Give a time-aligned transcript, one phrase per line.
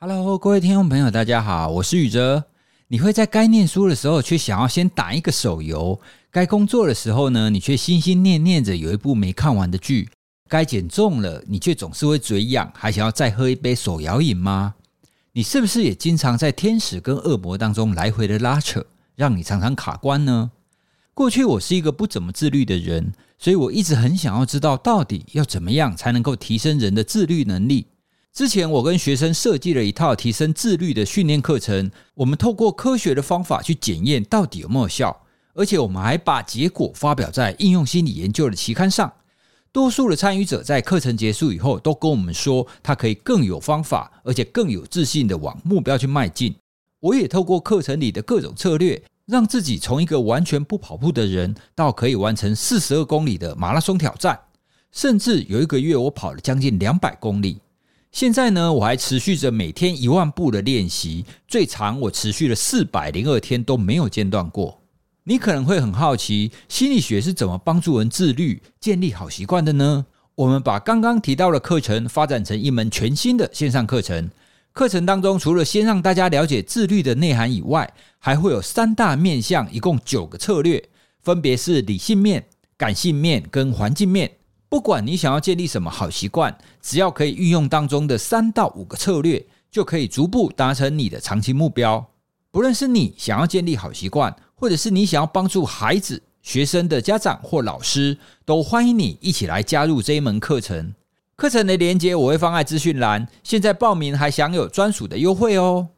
[0.00, 2.44] Hello，各位听众朋友，大家好，我是宇哲。
[2.86, 5.98] 你会在该念书的时候，却想要先打一个手游；
[6.30, 10.06] 该工作的时候呢，你却心心念念着有一部没看完的剧；
[10.48, 14.76] 该减重了，你却总是会嘴痒，还想要再喝一杯手摇饮吗？
[15.32, 18.86] 你是不是也经常在天使跟恶魔当中来回的拉扯，
[19.16, 20.52] 让你常常卡关呢？
[21.12, 27.88] 过去我是一个不怎么自律的人，所以我一直很想要知道，到底要怎么样才能够提升人的自律能力。
[28.38, 39.12] 之前我跟学生设计了一套提升自律的训练课程，我们透过科学的方法去检验到底有没有效，而且我们还把结果发表在应用心理研究的期刊上。
[39.72, 46.54] 多数的参与者在课程结束以后都跟我们说，他可以更有方法，而且更有自信地往目标去迈进。
[47.00, 54.38] 我也透过课程里的各种策略，让自己从一个完全不跑步的人，到可以完成四十二公里的马拉松挑战，
[54.92, 57.58] 甚至有一个月我跑了将近两百公里。
[58.18, 64.82] 现在呢，我还持续着每天一万步的练习，最长我持续了四百零二天都没有间断过。
[65.22, 70.04] 你可能会很好奇，心理学是怎么帮助人自律、建立好习惯的呢？
[70.34, 74.28] 我们把刚刚提到的课程发展成一门全新的线上课程。
[74.72, 77.88] 课程当中，除了先让大家了解自律的内涵以外，
[78.18, 80.82] 还会有三大面向，一共九个策略，
[81.22, 82.44] 分别是理性面、
[82.76, 84.28] 感性面跟环境面。
[84.68, 92.06] 不管你想要建立什么好习惯，只要可以运用当中的三到五个策略，就可以逐步达成你的长期目标。
[92.50, 100.94] 不论是你想要建立好习惯，或者是你想要帮助孩子、学生的家长或老师，都欢迎你一起来加入这一门课程。
[101.36, 105.88] 课程的连接我会放在资讯栏，现在报名还享有专属的优惠哦。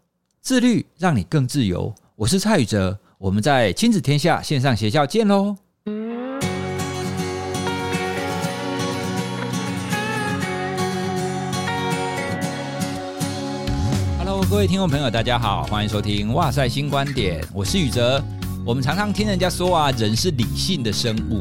[0.40, 5.56] 自律让你更自由，我是蔡宇哲，我们在亲子天下线上学校见喽。
[14.50, 18.20] 各位听众朋友，大家好，欢迎收听《哇塞新观点》，我是宇哲。
[18.66, 21.40] 我们常常听人家说啊，人是理性的生物，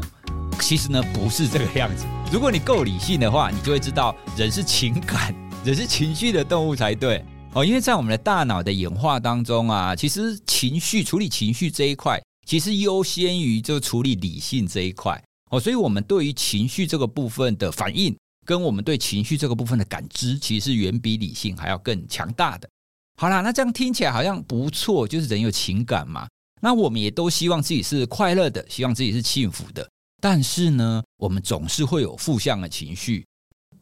[0.60, 2.06] 其实呢不是这个样子。
[2.32, 5.34] 如果你够理性的话，你就会知道人是情感、
[5.66, 7.64] 人是情绪的动物才对哦。
[7.64, 15.20] 因为在我们的大脑的演化当中啊，其实情绪处理情绪这一块，其实优先于就处理理性这一块
[15.50, 15.58] 哦。
[15.58, 18.16] 所以，我们对于情绪这个部分的反应，
[18.46, 22.70] 跟我们对情绪这个部分的感知，其实远比理性还要更强大的。
[23.20, 26.26] 好啦，那这样听起来好像不错，就是人有情感嘛。
[26.62, 29.86] 那我们也都希望自己是快乐的，希望自己是幸福的。
[30.22, 33.22] 但是呢，我们总是会有负向的情绪。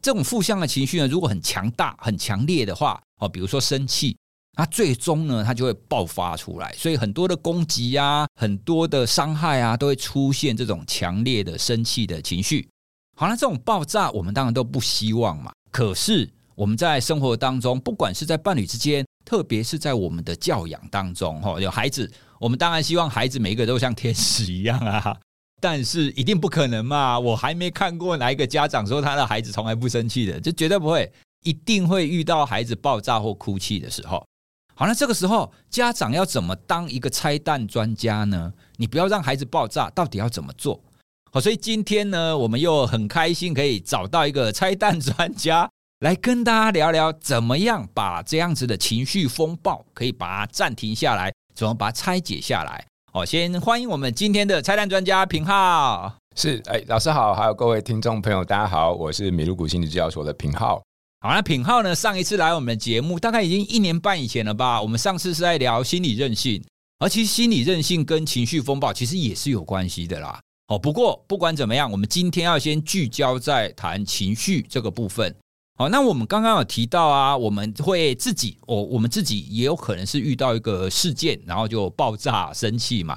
[0.01, 4.17] 这种负向的情绪呢，如果很强大、很强烈的话，哦，比如说生气，
[4.57, 6.75] 那最终呢，它就会爆发出来。
[6.77, 12.67] 所以很多的攻击啊，很多的伤害啊，都会出现这种强烈的生气的情绪。
[13.15, 15.53] 好了，这种爆炸，我们当然都不希望嘛。
[15.71, 25.15] 可是我们在生活当中，不管是在伴侣之间，特别是在我们的教养当中，哈，有孩子，我们当然希望孩子每一个都像天使一样啊，
[25.61, 27.19] 但是一定不可能嘛。
[27.19, 31.13] 我还没看过哪一个家长说他的孩子从来不生气的，就绝对不会，
[31.43, 34.25] 一定会遇到孩子爆炸或哭泣的时候。
[34.73, 38.51] 好，那这个时候家长要怎么当一个拆弹专家呢？
[38.77, 40.83] 你不要让孩子爆炸，到底要怎么做？
[41.31, 45.69] 好，所以今天呢，我们又很开心可以找到一个拆弹专家。
[45.99, 52.85] 来跟大家聊聊，怎么样把这样子的情绪风暴可以把它暂停下来，怎么把它拆解下来？
[53.11, 56.15] 好，先欢迎我们今天的拆弹专家平浩。
[56.37, 60.81] 是，哎，老师好，还有各位听众朋友，大家好，我是米鲁谷心理治疗所的平浩。
[61.19, 64.81] 好，那品浩呢，上一次来我们的节目，大概已经一年半以前了吧？
[64.81, 66.63] 我们上次是在聊心理韧性，
[66.99, 70.39] 而其实心理韧性跟情绪风暴其实也是有关系的啦。
[70.67, 75.35] 哦，不过不管怎么样，我们今天要先聚焦在谈情绪这个部分。
[75.79, 83.15] 好，那我们刚刚有提到啊，我们会自己，我我们自己也有可能是遇到一个事件，然后就爆炸生气嘛。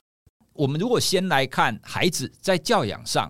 [0.52, 3.28] 我们如果先来看孩子在教养上，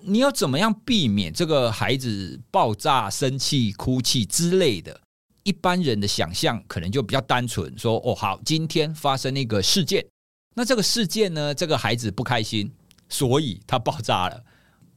[0.00, 5.00] 你要怎么样避免这个孩子爆炸、生气、哭泣之类的？
[5.44, 10.04] 一般人的想象可能就比较单纯，说哦，好，今天发生一个事件，
[10.56, 12.72] 那这个事件呢，这个孩子不开心，
[13.08, 14.42] 所以他爆炸了，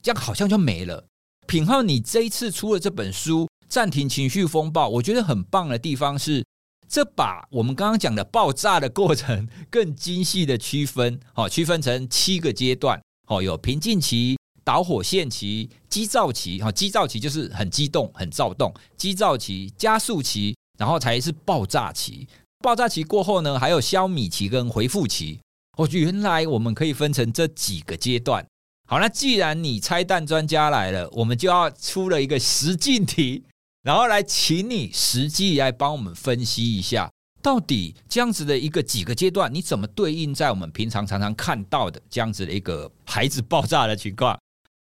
[0.01, 1.06] 这样好像就没了。
[1.45, 3.48] 品浩，你这一次出了这本书。
[3.67, 6.45] 暂停情绪风暴，我觉得很棒的地方是，
[6.88, 22.27] 这把我们刚刚讲的爆炸的过程更精细的区分，好， 区分成七个阶段，好，有平静期、导火线期、激躁期，好，激躁期就是很激动、很躁动，激躁期、加速期，然后才是爆炸期。
[22.63, 25.39] 爆炸期过后呢，还有消弭期跟回复期。
[25.77, 28.45] 哦，原来我们可以分成这几个阶段。
[28.88, 33.44] 好，那既然你拆弹专家来了，我们就要出了一个实境题。
[33.85, 37.07] 然后来请你实际来帮我们分析一下，
[37.39, 44.35] 到底这样子的一个几个阶段，你怎么对应在我们平常常常看到的这样子的一个孩子爆炸的情况？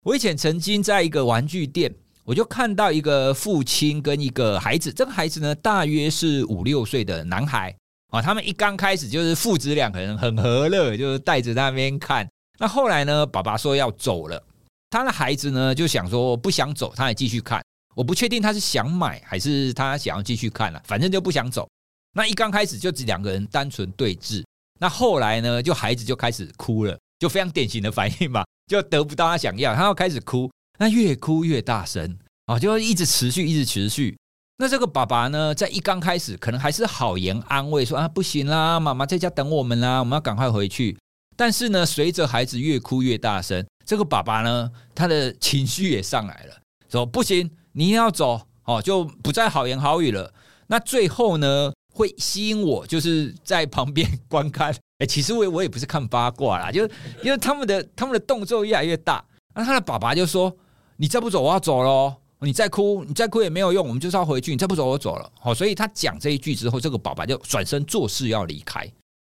[0.03, 7.73] 我以前曾经在一个玩具店，我就看到一个父亲跟一个孩子，这个孩子呢大约是五六岁的男孩
[8.09, 12.27] 啊，他们一刚开始就是父子两个人很和乐，就是带着那边看。
[12.57, 14.43] 那后来呢，爸爸说要走了，
[14.89, 17.63] 他的孩子呢就想说不想走，他还继续看。
[17.99, 21.67] 我不确定他是想买还是他想要继续看了，反正就不想走。
[22.13, 24.41] 那一刚开始就只两个人单纯对峙，
[24.79, 34.17] 那后来呢，就孩子就开始哭了，就非常典型的反应嘛，就得不到他想要，他要开始哭，那越哭越大声啊，就一直持续，一直持续。
[34.59, 40.97] 那这个爸爸呢，在一刚开始可能还是好言安慰说啊，不行啦，妈妈在家等我们啦，我们要赶快回去。
[41.35, 46.55] 但是呢，随着孩子越哭越大声，这个爸爸呢，他的情绪也上来了，
[46.89, 47.51] 说不行。
[47.79, 50.33] 你一定要走哦，就不再好言好语了。
[50.67, 54.75] 那最后呢，会吸引我，就是在旁边观看。
[54.97, 56.91] 哎， 其实我我也不是看八卦啦，就是
[57.23, 59.23] 因为他们的他们的动作越来越大。
[59.55, 60.53] 那他的爸爸就说
[60.99, 62.13] ：“你再不走，我要走喽！
[62.41, 64.51] 你再哭，你再哭也没有用，我们就是要回去。
[64.51, 68.85] 你再不走，我走了。”好，所以他讲这一句之后，这个爸爸就转身做事要离开。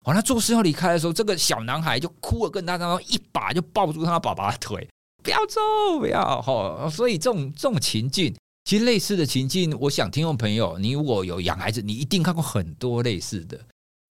[0.05, 4.87] 好，他做事要离开的时候，这个小男孩就哭了更大声，然后一把就抱住他爸爸的腿。
[5.21, 5.59] 不要走，
[5.99, 6.89] 不要哈！
[6.89, 8.33] 所以这种这种情境，
[8.63, 13.59] 其实类似的情境，我想听众朋友，你如果有养孩子，你一定看过很多类似的。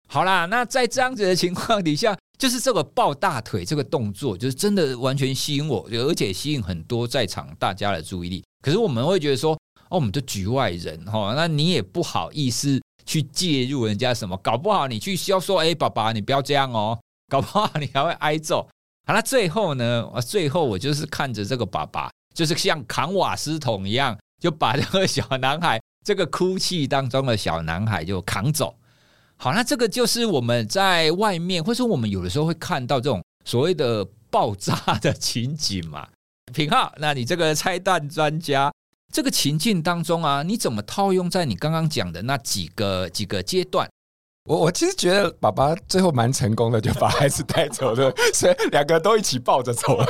[0.06, 8.44] 好啦，那在这样子的情况底下，就是这个抱大腿这个动作，就是真的完全吸引我，而且吸引很多在场大家的注意力。
[8.62, 9.52] 可是我们会觉得说，
[9.90, 18.68] 哦，我们的局外人哈，那你也不好意思去介入人家什么，搞不好你去要说，哎，爸爸，你不要这样哦，搞不好你还会挨揍。
[19.08, 28.76] 好了，最后呢，最后我就是看着这个爸爸，就是像扛瓦斯桶一样，就把这个小男孩，这个哭泣当中的小男孩就扛走。
[29.38, 36.06] 好，那这个就是我们在外面，或者我们有的时候会看到这种所谓的爆炸的情景嘛。
[36.52, 38.70] 品浩，那你这个拆弹专家，
[39.10, 43.88] 这个情境当中啊，你怎么套用在你刚刚讲的那几个几个阶段？
[44.48, 50.06] 我我其实觉得爸爸最后蛮成功的，就把孩子带走了，所以两个都一起抱着走了。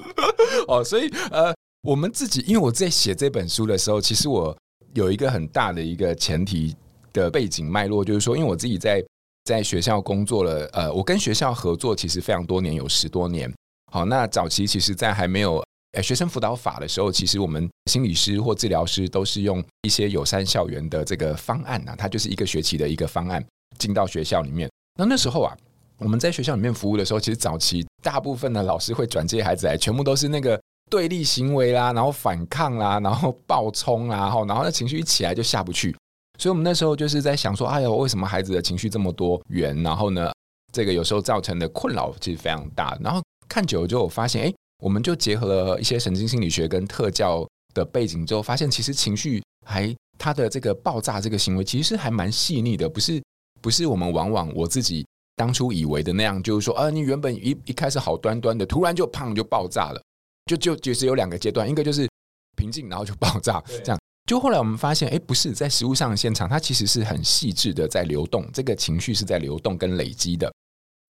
[0.66, 4.56] 哦，所以呃，我们自己，因为我在写这本书的时候，其实我
[4.94, 6.74] 有一个很大的一个前提
[7.12, 9.04] 的背景脉络，就是说，因为我自己在
[9.44, 13.52] 在学校工作了，呃，我跟学校合作其实非常多年，有十多年。
[13.92, 15.62] 好，那早期其实，在还没有
[15.92, 23.44] 呃学生辅导法的时候，其实我们心理师或治疗师都是用一些友善校园的这个方案啊，它就是一个学期的一个方案。
[23.78, 25.56] 进到学校里面，那那时候啊，
[25.98, 30.60] 我们在学校里面服务的时候，其实早期大部分的老师会转这些孩子来，全部都是那个
[30.90, 35.94] 对立行为啦，然后反抗啦，然后暴冲啦，然后然后那情绪一起来就下不去，
[36.38, 39.82] 所以我们那时候就是在想说，哎呦，为什么孩子的情绪这么多元？
[39.82, 40.32] 然后呢，
[40.72, 42.96] 这个有时候造成的困扰其实非常大。
[43.02, 53.22] 然后看久了之后，我发现，哎，我们就结合了一些神经心理学跟特教的背景之后，发现其实情绪还他的这个爆炸这个行为，其实还蛮细腻的，不是。
[53.66, 55.04] 不是我们往往我自己
[55.34, 60.00] 当初以为的那样，就是说，啊，你原本一一开始好端端的，突然就胖就爆炸了，
[60.44, 62.08] 就就就只有两个阶段，一个就是
[62.56, 63.98] 平静，然后就爆炸，这样。
[64.28, 70.48] 就后来我们发现，哎，不是在食物上的现场，它其实是很细致的在流动，这个情绪是在流动跟累积的。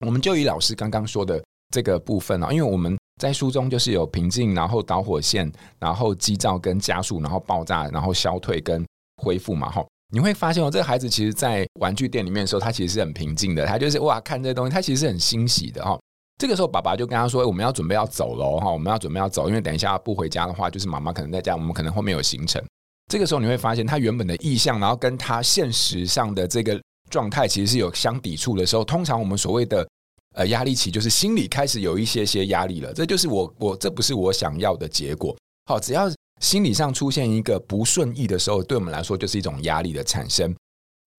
[0.07, 8.83] 我们就以老师刚刚说的这个部分啊，因为我们在书中就是有平静，然后导火线，然后激躁跟加速，然后爆炸，然后消退跟
[9.23, 9.87] 恢复嘛，哈。
[10.13, 13.67] 你会发现哦，这个孩子其实，在玩具店里面的时候，他其实是很平静的。
[13.67, 15.99] 他就是哇，看这些东西，他其实是很欣喜的哈。
[16.39, 22.63] 这个时候，爸爸就跟他说：“我们要准备要走了哈，我们要准备要走，因为等一下不回家的话，就是妈妈可能在家，我们可能后面有行程。”
[23.11, 28.85] 这个时候，你会发现他原本的意向，然后跟他现实上的这个状态，其实是有相抵触的时候。
[28.85, 29.89] 通常我们所谓的
[30.35, 32.93] 呃压力期，就是心里开始有一些些压力了。
[32.93, 35.37] 这就是我我这不是我想要的结果。
[35.65, 36.09] 好，只要。
[36.41, 40.55] 心理上出现一个不顺意的时候，对我们来说就是一种压力的产生。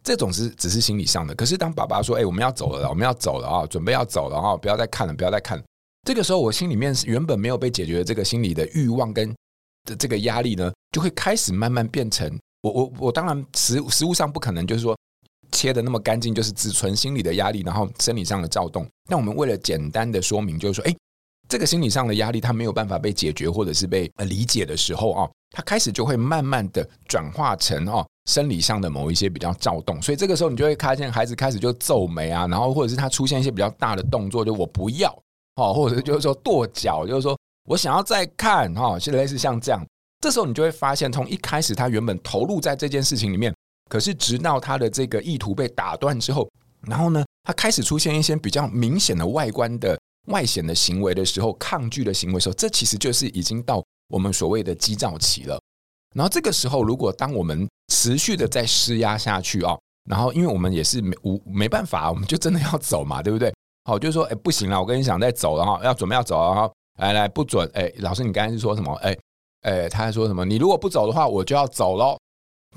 [0.04, 1.34] 这种是只是心理上的。
[1.34, 5.64] 可是当爸爸说：“哎，我们要走了，我们要走了啊，准备要走了啊，不要再看了，不要再看了。”
[6.08, 9.36] 这个时候，我心里面原本没有被解决的这个心理的欲望跟
[9.86, 12.32] 的这个压力呢，就会开始慢慢变成
[12.62, 14.96] 我我我当然实实物上不可能就是说
[15.52, 18.88] 切的那么干净，就是只存心理的压力，然后生理上的躁动。
[19.10, 20.96] 那我们为了简单的说明，就是说，哎。
[21.48, 35.10] 这个心理上的压力，他没有办法被解决或者是被理解的时候啊，他开始就会慢慢的转化成哦生理上的某一些比较躁动，所以这个时候你就会看见孩子开始就皱眉啊，然后或者是他出现一些比较大的动作，就我不要
[35.56, 39.86] 哦，或者就是说跺脚，就是说我想要再看哈，是类似像这样，
[40.20, 43.54] 这时候你就会发现，从一开始他原本投入在这件事情里面，
[43.89, 46.50] 可是直到他的这个意图被打断之后，
[46.82, 49.98] 然后呢，他开始出现一些比较明显的外观的
[50.28, 55.60] 外显的行为的时候，抗拒的行为时候，这其实就是已经到我们所谓的激躁期了。
[56.16, 59.78] 然后这个时候，如果当我们持续的在施压下去啊，
[60.10, 63.54] 然后因为我们也是没无没办法，我们就真的要走嘛，对不对？
[63.84, 68.94] 好，就是说，哎，不行了，我跟你讲，再走了哈，要准备要走了哈，来来，不准，哎，老师，你刚才是说什么？
[68.96, 69.18] 哎。
[69.64, 70.46] 哎，他还说什么？
[70.46, 72.16] 你如果不走的话，我就要走喽。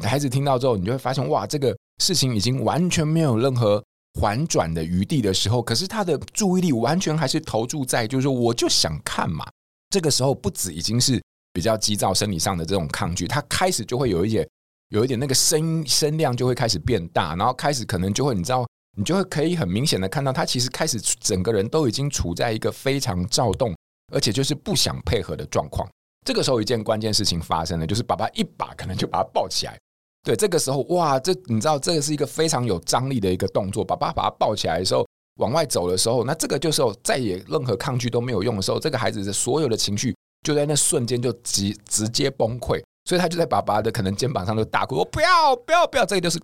[0.00, 3.80] 孩子听到之后，你就会发现，哇，这个事情已经完全没有任何
[4.14, 9.46] 缓转的余地的时候，可是他的注意力完全还是投注在，就是说，我就想看嘛。
[9.90, 14.48] 这个时候，不止已经是比较急躁、生理上的这种抗拒，他开始就会有一点，
[14.88, 23.74] 有一点那个声音声量就会开始变大，然后开始可能就会，你知道，你就会可以很明显的看到，他其实开始整个人都已经处在一个非常躁动，
[24.12, 25.88] 而且就是不想配合的状况。
[26.26, 29.78] 这个时候，一件关键事情发生了，就是爸爸一把可能就把他抱起来。
[30.22, 33.84] 对，这个时候，哇，这你知道，这个是一个非常有张力的一个动作。
[33.84, 35.06] 爸爸把他抱起来的时候，
[35.40, 40.14] 往外走的时候，那这个就是再也任何抗拒都没有用的时候，这个孩子的所有的情绪
[40.46, 46.38] 就在那瞬间就直直接崩溃，所以他就在爸爸的可能肩膀上就大哭，我不要，不要，不要，这个就是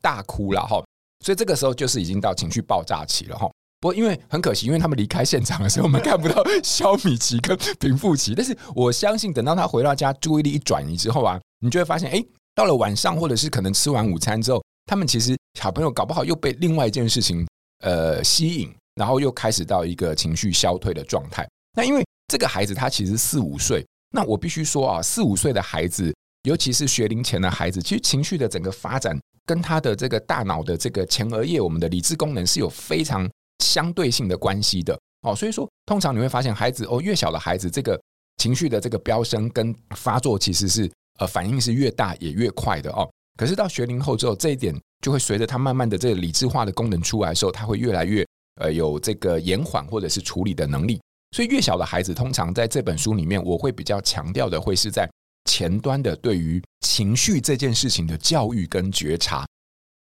[0.00, 0.82] 大哭了哈。
[1.24, 3.48] 所以这个时候就是已经到情绪爆炸期了哈。
[3.80, 8.34] 不过，因为很可惜，因为他们离开现场的时候，我们看不到消弭期跟平复期。
[8.34, 17.46] 但是我相信，等到他回到家，注意力一转移之后啊，你就会发现，哎，到了晚上，或者是可能吃完午餐之后，他们其实小朋友搞不好又被另外一件事情
[17.84, 21.48] 呃吸引，然后又开始到一个情绪消退的状态。
[21.74, 33.28] 那因为这个孩子他其实四五岁，那我必须说啊，四五岁的孩子，尤其是学龄前的孩子，其实情绪的整个发展跟他的这个大脑的这个前额叶，我们的理智功能是有非常。
[33.62, 38.00] 相对性的关系的哦，所以说通常你会发现孩子哦，越小的孩子这个
[38.38, 43.08] 情绪的这个飙升跟发作其实是呃反应是越大也越快的哦。
[43.38, 48.26] 可是到学龄后之后，这一点就会随着他慢慢的这个理智化的功能出来的时候，他会越来越
[48.60, 51.00] 呃有这个延缓或者是处理的能力。
[51.34, 55.08] 所以越小的孩子，通常在这本书里面，我会比较强调的会是在
[55.44, 59.46] 前端的对于情绪这件事情的教育跟觉察。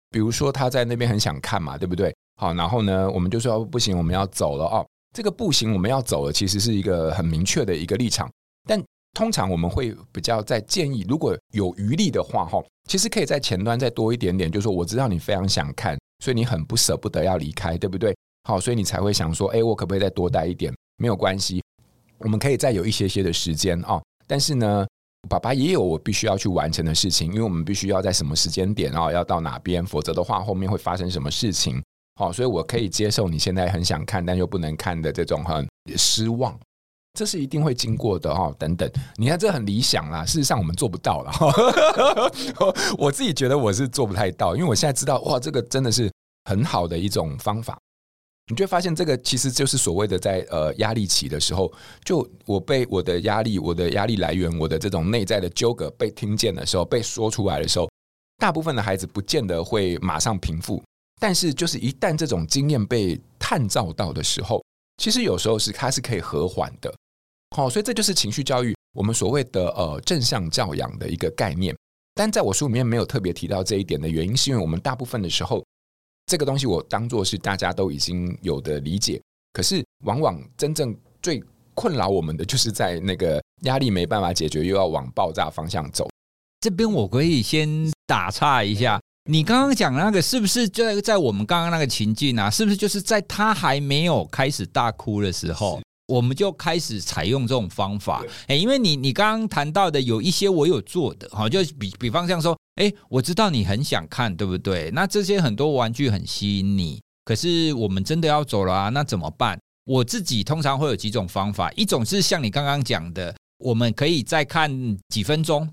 [0.09, 2.15] 比如说他在那边很想看嘛，对不对？
[2.37, 4.85] 好，然后呢，我们就说不行，我们要走了哦。
[5.13, 8.27] 这个不行，我们要走了，其实是一个很明确的一个立场。
[9.13, 14.49] 通常我们会比较在建议，如果有余力的话，哈，其实可以在前端再多一点点。
[14.49, 18.15] 就是说，我知道你非常想看，所以你很不舍不得要离开，对不对？
[18.47, 20.73] 好，所以你才会想说，哎，我可不可以再多待一点？
[20.97, 21.61] 没有关系，
[22.19, 24.01] 我们可以再有一些些的时间啊。
[24.27, 24.87] 但是呢，
[25.27, 31.81] 爸爸也有我必须要去完成的事情，因为我们必须要在什么时间点啊，要到哪边，否则的话，后面会发生什么事情。
[32.15, 36.57] 好，所以我可以接受你现在很想看但又不能看的这种很失望，
[37.13, 38.53] 这是一定会经过的哈。
[38.57, 41.31] 等等，你看这很理想啦，事实上我们做不到了。
[42.97, 46.11] 我自己觉得我是做不太到，因为我现在知道哇，这个真的是
[46.45, 47.77] 很好的一种方法。
[48.51, 51.71] 你就发现这个其实就是所谓的在呃压力期的时候，
[52.03, 57.87] 就我被我的压力、我的压力来源、我的这种内在的纠葛被听见的时候，被说出来的时候，
[58.37, 60.81] 大部分的孩子不见得会马上平复。
[61.21, 64.63] 但是，就是一旦这种经验被探照到的时候，
[64.99, 66.93] 其实有时候是它是可以和缓的。
[67.55, 71.75] 好，所以这就是情绪教育我们所谓的呃正向教养的一个概念。
[72.13, 75.65] 但在我书里面没有特别提到这一点的原因，是因为我们大部分的时候，
[76.25, 79.21] 这个东西我当做是大家都已经有的理解。
[79.53, 81.41] 可是，往往真正最
[81.73, 86.07] 困扰我们的，就是在那个压力没办法解决，又要往爆炸方向走。
[86.59, 88.99] 这边我可以先打岔一下。
[89.29, 92.49] 你刚刚讲那个是不是就在在我们刚刚那个情境啊？
[92.49, 98.25] 是不是就是在他还没有开始大哭的时候，我们就开始采用这种方法？
[98.47, 104.89] 哎，因为你你刚刚谈到的有一些我有做的哈，就比比方像说，哎，我知道你很想看，对不对？
[104.95, 109.59] 那这些很多玩具很吸引你，可是我们真的要走了啊，那怎么办？
[109.85, 115.69] 我自己通常会有几种方法，一种是像你刚刚讲的，我们可以再看几分钟，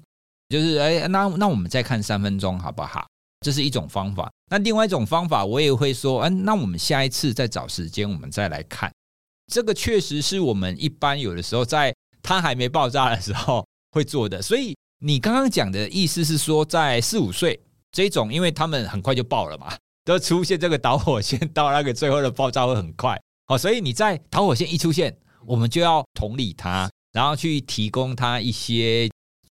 [0.50, 3.06] 就是哎，那那我们再看三分钟好不好？
[3.46, 8.90] 这是一种方法，那另外一种方法，我也会说，嗯，那我们下一次再找时间，我们再来看。
[9.46, 14.42] 这个确实是我们一般有的时候在他还没爆炸的时候会做的。
[14.42, 17.60] 所以你刚刚讲的意思是说，在四五岁
[17.92, 19.72] 这种，因为他们很快就爆了嘛，
[20.04, 23.16] 都出现这个导火线，到那个最后的爆炸会很快。
[23.46, 29.08] 好，所以你在导火线一出现，我们就要同理他，然后去提供他一些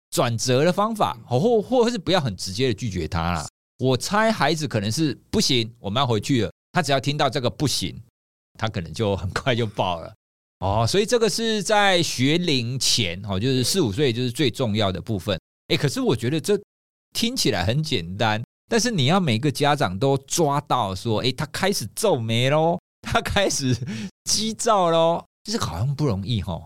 [0.09, 3.47] 转折的方法，或或者是不要很直接的拒绝他啦。
[3.77, 6.51] 我猜孩子可能是不行，我们要回去了。
[6.71, 8.01] 他只要听到这个不行，
[8.57, 10.13] 他可能就很快就爆了。
[10.59, 15.37] 哦，所以这个是在学龄前哦，就是四五岁就是最重要的部分。
[15.67, 16.59] 哎，可是我觉得这
[17.13, 23.75] 听起来很简单，但是你要每个家长都抓到说，哎，他开始皱眉喽， 他开始
[24.23, 26.63] 急躁喽，这个好像不容易、哦，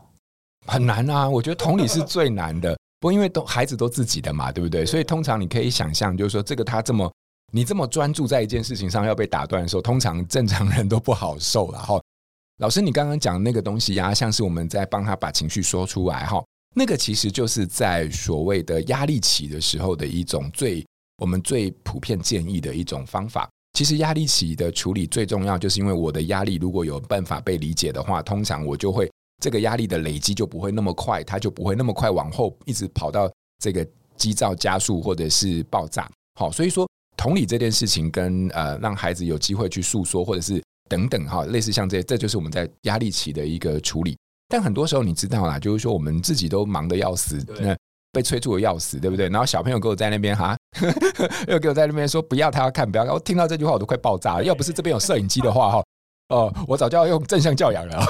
[0.67, 1.27] 很难啊。
[1.27, 4.85] 我觉得同理是最难的，不过因为都孩子都自己的嘛，对不对？
[4.85, 7.11] 所以通常你可以想象，就是说这个他这么
[7.51, 11.99] 你这么专注在一件事情上要被打断的时候，通常正常人都不好受了哈。
[12.59, 16.43] 老师，你刚刚讲那个东西呀，像是我们在帮他把情绪说出来哈，
[16.75, 20.85] 那个其实就是在所谓的压力期的时候的一种最
[21.21, 23.49] 我们最普遍建议的一种方法。
[23.77, 33.31] 其实压力期的处理最重要，就是因为我的压力如果有办法被理解的话，通常我就会这个压力的累积就不会那么快，它就不会那么快往后一直跑到
[33.61, 33.85] 这个
[34.17, 36.09] 急躁加速或者是爆炸。
[36.39, 40.61] 好，所以说同理这件事情跟呃让孩子有机会去诉说，或者是。
[40.89, 44.17] 等等哈，类似像这些，这就是我们在压力期的一个处理。
[44.47, 47.77] 但很多时候你知道啦，就是说我们自己都忙得要死，那
[48.11, 49.29] 被催促的要死，对不对？
[49.29, 50.57] 然后小朋友给我在那边哈，
[51.47, 53.13] 又给我在那边说不要，他要看，不要看。
[53.13, 54.43] 我听到这句话我都快爆炸了。
[54.43, 55.83] 要不是这边有摄影机的话哈，
[56.29, 58.03] 哦，我早就要用正向教养了。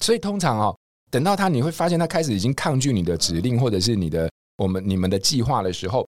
[0.00, 0.76] 所以通常哦，
[1.10, 6.06] 等到他你会发现他开始已经抗拒你的指令，或者是你的我们你们的计划的时候，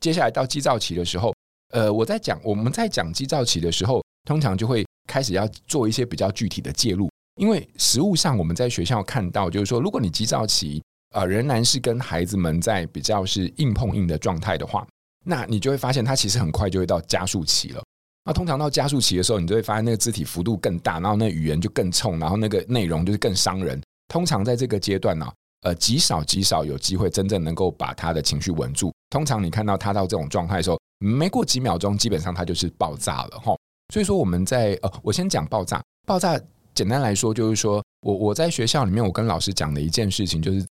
[0.00, 1.34] 接下来到急躁期的时候，
[1.72, 4.02] 呃，我在讲我们在讲急躁期的时候。
[4.26, 10.80] 通常就会开始要做一些比较具体的介入，因为实物上我们在学校看到，就是说，如果你急躁期
[11.12, 14.86] 啊、仍然是跟孩子们在比较是硬碰硬的状态的话，
[15.24, 17.82] 那你就会发现他其实很快就会到加速期了。
[18.24, 23.80] 那通常到加速期的时候，你就会发现那个肢体幅度更大，然后那语言就更冲，然后那个内容就是更伤人。
[24.08, 25.26] 通常在这个阶段呢、
[25.62, 28.92] 呃，极少极少有机会真正能够把他的情绪稳住。
[29.08, 33.56] 通常你看到他到这种状态的时候，没过几秒钟，基本上他就是爆炸了，哈。
[33.92, 35.82] 所以说我们在呃，我先讲爆炸。
[36.06, 36.38] 爆炸
[36.74, 40.66] 简单来说就是说我我在学校里面，我跟老师讲的一件事情，就是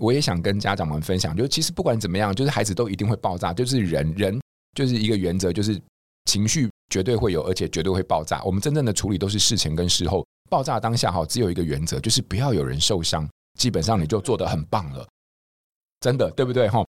[0.00, 4.40] 我也想跟家长们分享，就是其实不管怎么样，就是孩子都一定会爆炸，就是人人
[4.74, 5.80] 就是一个原则，就是
[6.26, 8.42] 情绪绝对会有，而且绝对会爆炸。
[8.44, 10.26] 我们真正的处理都是事前跟事后。
[10.48, 15.04] 爆炸当下哈，只有一个原则，就是不要有人受伤，基本上你就做得很棒了，
[16.00, 16.84] 真的对不对哈？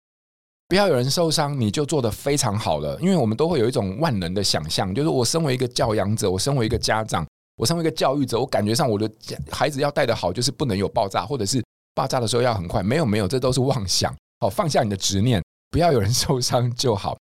[0.67, 3.00] 不要有人受伤，你就做得非常好了。
[3.02, 9.10] 因为我们都会有一种万能的想象，就是我身为一个教养者，我身为一个家长，我身为一个教育者，我感觉上我的
[9.50, 11.63] 孩子要带得好，就是不能有爆炸，或者是
[11.95, 12.84] 爆炸的时候要很快。
[12.84, 14.15] 没有没有，这都是妄想。
[14.39, 17.17] 好，放下你的执念，不要有人受伤就好。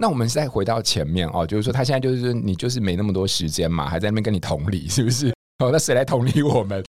[0.00, 5.28] 那我们再回到前面哦，就是说他现在就是你就是没那么多时间嘛，还在那边跟你同理，是不是？
[5.58, 6.82] 哦，那谁来同理我们？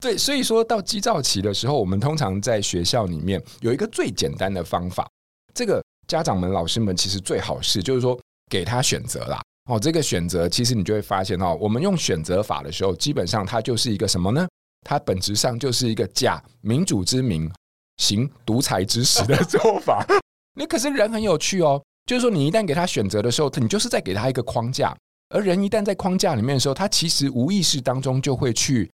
[0.00, 5.10] 对，所以说到急躁期的时候，我们通常在学校里面有一个最简单的方法。
[5.52, 8.16] 这个家长们、老师们其实最好是，就是说
[8.48, 9.42] 给他选择啦。
[9.68, 14.46] 哦，这个选择其实你就会发现哦，我们用选择法的时候，基本上它就是一个什么呢？
[14.86, 17.50] 它本质上就是一个假民主之名，
[17.96, 20.06] 行独裁之实的 做法。
[20.54, 24.96] 你可是人很有趣哦，就是说你一旦给他选择的时候，你就是在给他一个框架。
[25.28, 28.88] 而人一旦在框架里面的时候，他其实无意识当中就会去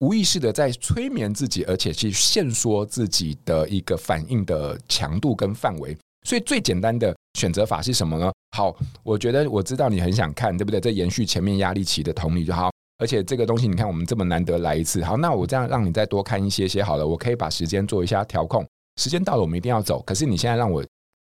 [0.00, 5.94] 无意识的在催眠自己，而且去限缩自己的一个反应的强度跟范围。
[6.26, 8.32] 所以最简单的选择法是什么呢？
[8.56, 10.80] 好，我觉得我知道你很想看，对不对？
[10.80, 12.70] 这延续前面压力期的同理就好。
[12.96, 17.06] 而且这个东西，你看我们这么难得来一次，好，那我这样让你再多看一些些好了。
[17.06, 18.64] 我可以把时间做一下调控，
[18.96, 20.00] 时间到了我们一定要走。
[20.06, 20.82] 可是你现在让我，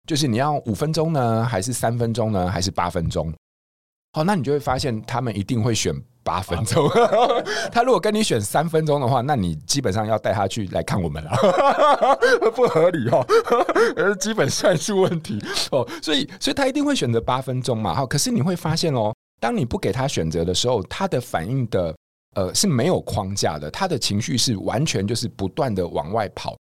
[0.07, 3.31] 就是你要五分钟呢，还是三分钟呢，还是八分钟？
[4.13, 5.93] 好，那你就会发现他们一定会选。
[6.23, 6.89] 八分钟，
[7.71, 11.31] 他如果跟你选三分钟的话，那你基本上要带他去来看我们了，
[12.53, 13.25] 不合理哦，
[13.95, 15.41] 呃， 基本算术问题
[15.71, 17.93] 哦，所以，所以他一定会选择八分钟嘛。
[17.93, 21.95] 好，可是你会发现哦，当你不给他选择的时候，他的反应的
[22.35, 26.57] 呃是没有框架的，他的情绪是完全就是不断的往外跑。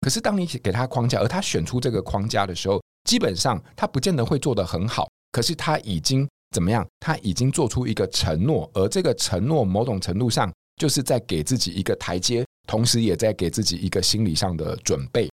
[0.00, 6.28] 可是当你给他框架，而他选出这个框架的时候，基本上他不见得会做得很好，可是他已经。
[6.52, 6.82] 怎么样？
[6.98, 15.28] 他已经做出一个承诺，而这个承诺某种程度上就是在给自己一个台阶，同时也在给自己一个心理上的准备。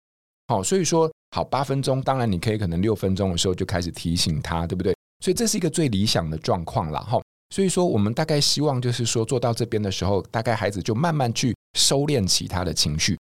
[0.47, 4.91] 好，所以说好八分钟，当然你可以可能六分钟的时候就开始提醒他，对不对？
[5.23, 7.21] 所以这是一个最理想的状况了哈。
[7.53, 13.15] 所以说我们大概希望就是说做到这边的时候，大概孩子就慢慢去收敛起他的情绪。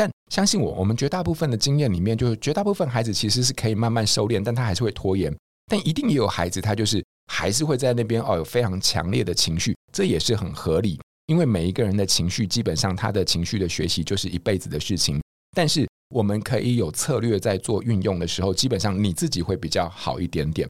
[0.00, 5.30] 但相信我，我们绝大部分的经验里面，就是绝大部分孩子其实是可以慢慢收敛，但他还是会拖延。
[5.70, 7.04] 但一定也有孩子，他就是。
[7.32, 11.00] 还是会在那边哦，有非常强烈的情绪，这也是很合理。
[11.26, 15.22] 因为每一个人的情绪，基本上他的情绪的学习就是一辈子的事情。
[15.54, 20.68] 但是我们可以有策略在做运用的时候，基本上你自己会比较好一点点。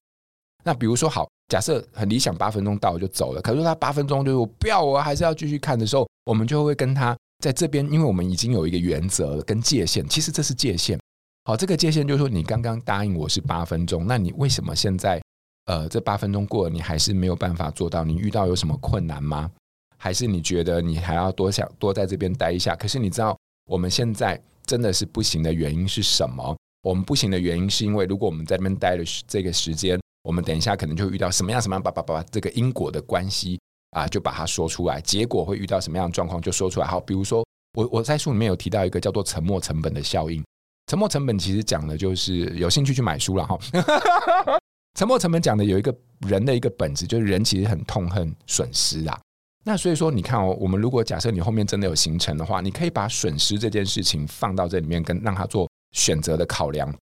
[0.63, 3.41] 那比如说，好，假设很理想，八分钟到就走了。
[3.41, 11.01] 可是他八分钟就是我不要，我还是要继续看的时候，我们就会跟他在这边，因为我们已经有一个原则跟界限，其实这是界限。
[11.45, 15.21] 好，这个界限就是说，你刚刚答应我是八分钟，那你为什么现在
[15.65, 18.05] 呃这八分钟过了，你还是没有办法做到？
[18.05, 19.51] 你遇到有什么困难吗？
[19.97, 22.77] 还是你觉得你还要多想多在这边待一下？
[22.77, 26.57] 可是你知道我们现在真的是不行的原因是什么？
[26.83, 33.60] 我们不行的原因是因为如果我们在这边待了这个时间，我们等一下可能就遇到什么样什么样，把把把这个因果的关系
[33.91, 36.87] 啊，就把它说出来，结果会遇到什么样的状况就说出来。
[36.87, 40.43] 好，比如说我我在书里面有提到一个叫做沉没成本的效应。
[40.87, 43.59] 沉没成本其实讲的就是有兴趣去买书了哈。
[44.99, 49.19] 沉没成本讲的有一个人的一个本质，就是人其实很痛恨损失啊。
[49.65, 56.93] 那所以说，你看哦，我们如果假设你后面真的有行程的话，你可以把损失这件事情放到这里面，跟让他做选择的考量。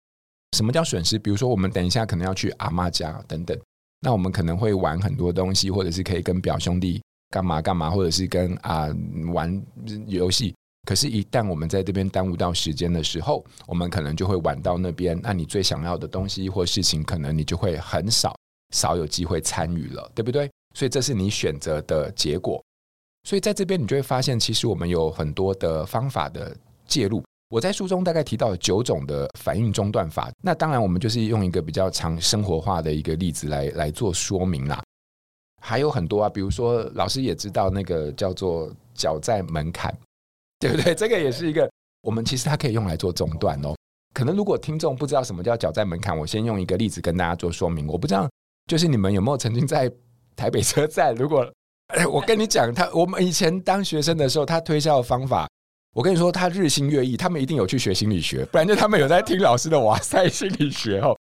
[0.57, 1.19] 什么叫损失？
[1.19, 3.59] 比如说，我们等一下可能要去阿妈家等等，
[4.01, 8.89] 那我们可能会玩很多东西，或者是可以跟表兄弟干嘛干嘛，或者是跟啊
[9.33, 9.63] 玩
[10.07, 10.55] 游戏。
[10.87, 15.21] 可是，一旦我们在这边耽误到时间的时候，我们可能就会晚到那边。
[15.23, 18.35] 那你最想要的东西或事情，可能你就会很少
[18.75, 20.51] 少有机会参与了，对不对？
[20.75, 22.63] 所以这是你选择的结果。
[23.25, 26.57] 所以在这边你就会发现，其实我们有很多的方法的
[26.87, 27.23] 介入。
[27.49, 30.31] 我在书中大概提到了九种的反应中断法。
[30.43, 34.83] 那当然，我们就是用一个比较常生活化的一个例子来来做说明啦。
[35.61, 39.95] 还有很多啊，比如说老师也知道那个叫做脚在门槛。
[40.61, 40.93] 对不对？
[40.93, 41.71] 这个也是一个，
[42.03, 43.77] 我们其实它可以用来做中断哦。
[44.13, 47.87] 可能如果听众不知道什么叫脚在门槛，我先用一个例子跟大家做说明。
[47.87, 48.29] 我不知道，
[48.67, 49.89] 就是你们有没有曾经在
[50.35, 51.15] 台北车站？
[51.15, 51.49] 如果
[51.95, 55.49] 哎， 我跟你讲，他我们以前当学生的时候，他推销的方法，
[55.99, 61.19] 我跟你说，他日新月异，他们一定有去学心理学，不然就他们有在听老师的哇塞心理学哦。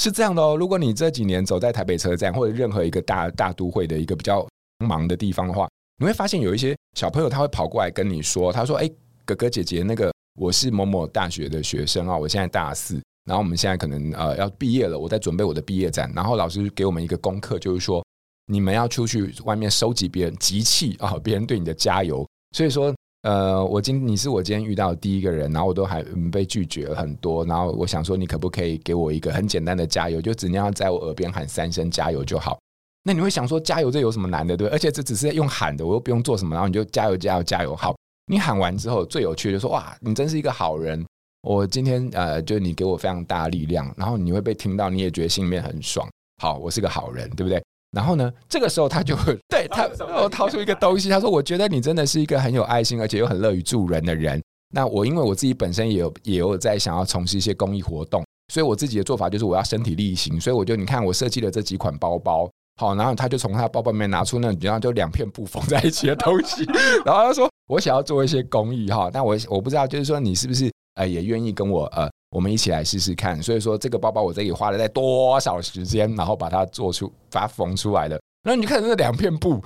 [0.00, 0.56] 是这样的哦。
[0.56, 4.46] 如果你这几年走在台北车站或者任何一个大大都会的一个比较
[4.86, 5.68] 忙的地方的话。
[5.98, 8.88] 你会发现有一些小朋友他会跑过来跟你说，他说：“哎，
[9.24, 18.04] 哥哥姐姐，那个我是某某大学的学生啊，我现在大四，然后我们现在可能呃要毕业了，我在准备我的毕业展，然后老师给我们一个功课，就是说
[18.46, 22.24] 你们要出去外面收集别人集气啊，别人对你的加油。
[22.56, 32.58] 所以说，呃，我今你是我今天遇到的第一个人，然后我都还被拒绝了很多，然后我想说，你可不可以给我一个很简单的加油，就只要在我耳边喊三声加油就好。”
[33.04, 34.68] 那你会想说加油这有什么难的，对？
[34.68, 37.74] 而且这只是用喊的，我又不用做什么，然后你就加油加油加油。
[37.76, 37.94] 好，
[38.26, 41.04] 你喊完之后，最有趣的就说哇，你真是一个好人。
[41.42, 46.08] 我今天呃，就你给我非常大的力量，然后你会被听到，你也觉得心里面很爽。
[46.40, 47.62] 好，我是个好人，对不对？
[47.92, 49.88] 然后呢，这个时候他就会 对他
[50.22, 54.42] 我掏出一个东西，他说我觉得你真的是一个很有爱心，而且又很乐于助人的人。
[54.74, 62.50] 那我因为我自己本身也有也有在想要从事一些公益活动，所以我自己的做法就是我要身体力行，所以我就你看我设计了这几款包包。
[62.80, 66.64] 好，然后他就从他包包里面拿出那，然后就两片布缝在一起的东西，
[67.04, 73.40] 然后他说：“我想要做一些公益哈，但我我不知道，就是说你是不是呃也愿意跟我呃我们一起来试试看？
[73.42, 78.18] 所以说这个包包我这里花了在多少时间，然后把它做出把它缝出来的。
[78.42, 79.62] 然后你看那两片布，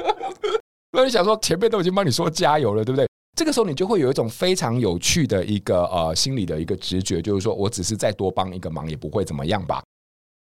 [0.92, 3.08] 那你想说前面都已经帮你说加油了，对不对？
[3.36, 9.82] 这个时候你就会有一种非常有趣的一个呃心理的一个直觉，就是说我只是再多帮一个忙也不会怎么样吧。”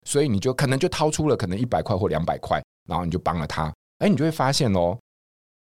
[0.07, 3.73] 所以你就可能就掏出了可能一百块或两百块，然后你就帮了他。
[3.99, 4.99] 哎，你就会发现哦，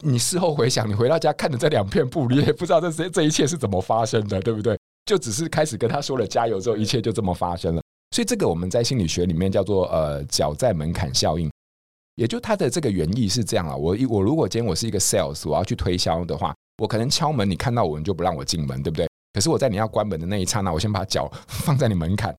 [0.05, 4.79] 你事后回想，你回到家看着这两片布，你也不知道这这这一切是怎么发生的，对不对？
[5.05, 7.83] 就只是开始跟他说了加油之后，一切就这么发生了。
[8.15, 11.51] 所以这个我们在心理学里面叫做呃脚在门槛效应，
[12.17, 13.77] 也就它的这个原意是这样啊。
[13.77, 19.09] 我我如果今天我是一个 sales，我要去推销的话，我可能敲门，你看到我你就不让我进门，对不对？
[19.33, 22.35] 可是我在你要关门的那一刹那，我先把脚放在你门槛。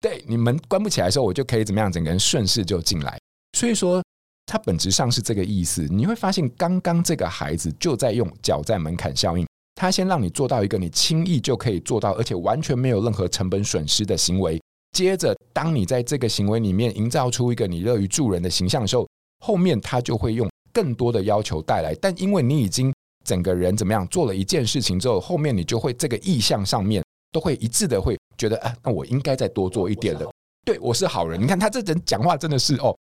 [0.00, 1.90] 对，你门关不起来的时候，我就可以怎么样？
[1.90, 3.18] 整个人顺势就进来。
[3.58, 4.00] 所以说，
[4.44, 5.88] 它本质上是这个意思。
[5.90, 9.44] 你会发现，刚刚这个孩子就在用脚在门槛效应，
[9.76, 14.60] 他先让你做到一个你轻易就可以做到，而且完全没有任何成本损失的行为。
[14.92, 19.06] 接着，当你在这个行为里面营造出一个你乐于助人的形象的时候，
[19.44, 21.94] 后面他就会用更多的要求带来。
[22.00, 22.92] 但因为你已经
[23.24, 28.18] 整个人怎么样做了一件事情之后，后面你就会这个意向上面都会一致的会。
[28.38, 30.26] 觉得啊，那我应该再多做一点的。
[30.64, 31.40] 对，我是好人。
[31.40, 32.94] 你看他这人讲话真的是哦，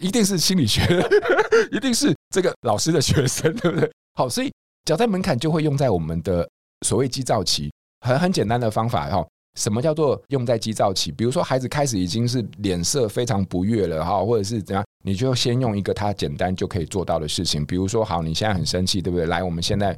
[0.00, 0.82] 一定是心理学，
[1.72, 3.90] 一定是这个老师的学生，对不对？
[4.14, 4.52] 好，所以
[4.86, 6.48] 脚在门槛就会用在我们的
[6.86, 7.72] 所谓基造期，
[8.06, 9.26] 很很简单的方法哈。
[9.58, 11.10] 什么叫做用在基造期？
[11.10, 17.66] 比如说孩子开始已经是脸色非常不悦了哈，或者是怎样，你就先用一个他简单就可以做到的事情。
[17.66, 19.26] 比如说，好，你现在很生气，对不对？
[19.26, 19.96] 来，我们现在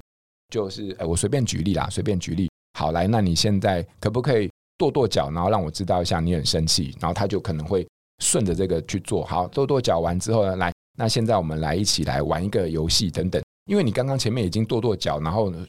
[0.50, 2.48] 就是，哎，我随便举例啦，随便举例。
[2.78, 4.48] 好，来，那你现在可不可以？
[4.78, 7.84] 跺跺脚，然后让我知道一下你很生气，然后他就可能会
[8.22, 9.24] 顺着这个去做。
[9.24, 13.42] 好，跺跺脚完之后呢，来，那现在我们来一起来玩一个游戏等等。
[13.68, 15.64] 因为你刚刚前面已经跺跺脚，然后呢，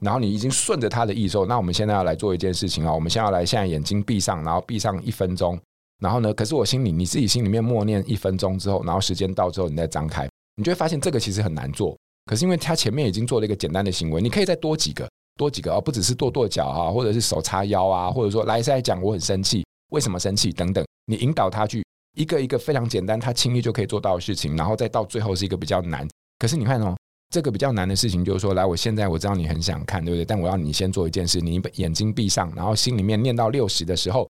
[0.00, 5.58] 然后你已经顺着他的意说，那我们现在要来做一件事情啊，我们现在要来，现在眼睛闭上，然后闭上一分钟，
[5.98, 11.96] 然后呢，可是我心里你自己心里面默念一分钟之后，然后时间到之后你再张开，你就会发现这个其实很难做。
[12.26, 21.84] 可是因为他前面已经做了一个简单的行为，你可以再多几个，多几个啊，不只是跺跺脚啊，或者是手叉腰啊，或者说来再讲我很生气，为什么生气等等，你引导他去
[22.16, 26.06] 一个一个非常简单，他轻易就可以做到的事情，然后再到最后是一个比较难。
[26.38, 26.96] 可是你看哦，
[27.32, 30.24] 这个比较难的事情就是说，来，我现在我知道你很想看，对不对？
[30.24, 34.28] 但我要你先做一件事，你眼睛闭上，然后心里面念到六十的时候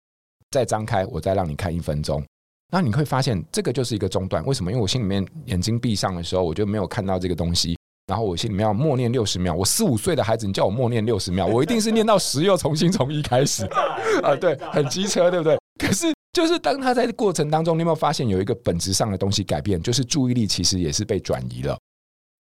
[0.50, 2.24] 再张开，我再让你看一分钟。
[2.72, 4.44] 那你会发现，这个就是一个中断。
[4.48, 4.72] 为什么？
[4.72, 7.78] 因为我心里面眼睛闭上的时候，我就没有看到这个东西。
[8.08, 9.54] 然后我心里面要默念六十秒。
[9.54, 13.64] 我四五岁的孩子，你叫我默念六十秒，我一定是念到十又重新从一开始
[14.24, 14.36] 啊。
[14.36, 15.56] 对，很机车，对不对？
[15.78, 19.80] 可是，就是当他在过程当中，你有没有发现有一个本质上的东西改变？
[19.80, 21.78] 就是注意力其实也是被转移了。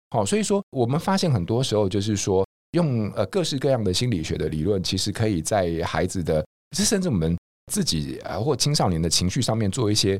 [0.09, 7.37] 好，所以说我们发现很多时候就是说，用呃各式各样的心理学的理论，其实可以在孩子的，甚至我们。
[7.69, 10.17] 自己啊，或青少年的情绪上面做一些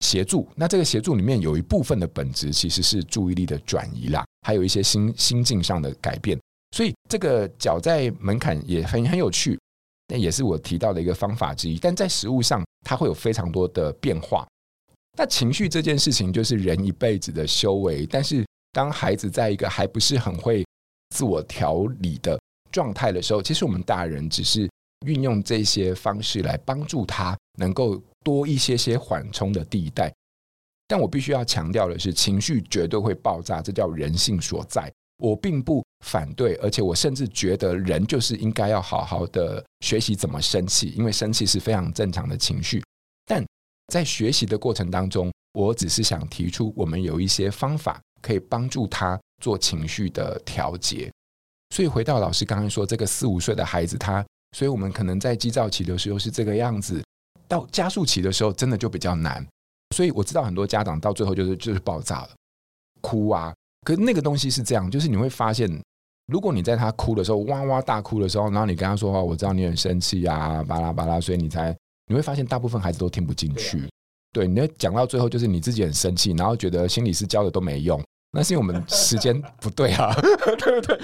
[0.00, 6.40] 协助，那这个协助里面有一部分的本质其实是注意力的转移啦，还有一些心心境上的改变。
[6.74, 9.60] 所以这个脚在门槛也很很有趣，
[10.08, 11.78] 那也是我提到的一个方法之一。
[11.78, 14.48] 但在实物上，它会有非常多的变化。
[15.18, 18.42] 那情绪这件事情就是人一辈子的修为，但是
[18.76, 20.62] 当孩子在一个还不是很会
[21.14, 22.38] 自我调理的
[22.70, 24.68] 状态的时候，其实我们大人只是。
[25.04, 30.12] 运用这些方式来帮助他能够多一些些缓冲的地带，
[30.88, 34.90] 但我必须要强调的是，情绪绝对会爆炸，这叫人性所在。
[35.18, 42.82] 我并不反对，而且我甚至觉得人就是应该要好好的学习怎么生气，因为生气是非常正常的情绪。
[43.26, 43.44] 但
[43.92, 51.10] 在学习的过程当中，我只是想提出，我们有一些方法可以帮助他做情绪的调节。
[51.74, 54.24] 所以回到老师刚刚说，这个四五岁的孩子，他。
[54.56, 57.02] 所以，我们可能在激躁期的时候是这个样子，
[57.46, 59.46] 到加速期的时候，真的就比较难。
[59.94, 62.30] 所以我知道很多家长到最后就是就是爆炸了，
[63.02, 63.52] 哭啊。
[63.84, 65.68] 可那个东西是这样，就是你会发现，
[66.28, 71.76] 如果你在他哭的时候哇哇大哭的时候，然后你跟他说话，我知道你很生气啊，巴拉巴拉，所以你才
[72.06, 73.86] 你会发现，大部分孩子都听不进去。
[74.36, 77.98] 对，你讲到最后就是你自己很生气，然后觉得心理师教的都没用，
[78.32, 80.14] 那是因为我们时间 不对啊，
[80.58, 80.98] 对不对？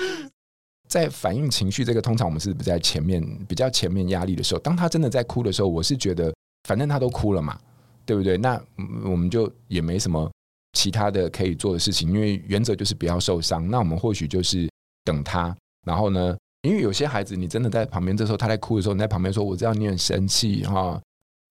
[0.87, 6.31] 在反映情绪这个，通常我们是不在前面比较前面压力的时候，当他真的在哭的时候，我是觉得
[6.69, 7.59] 反正他都哭了嘛，
[8.05, 8.37] 对不对？
[8.37, 8.63] 那
[9.03, 10.31] 我们就也没什么
[10.75, 13.67] 其他的可以做的事情，因为原则就是不要受伤。
[13.71, 14.69] 那我们或许就是
[15.05, 21.01] 等他，然后呢，因为有些孩子你真的在旁边，这时候他在哭的时候，你在旁边说：“我知道你很生气哈。”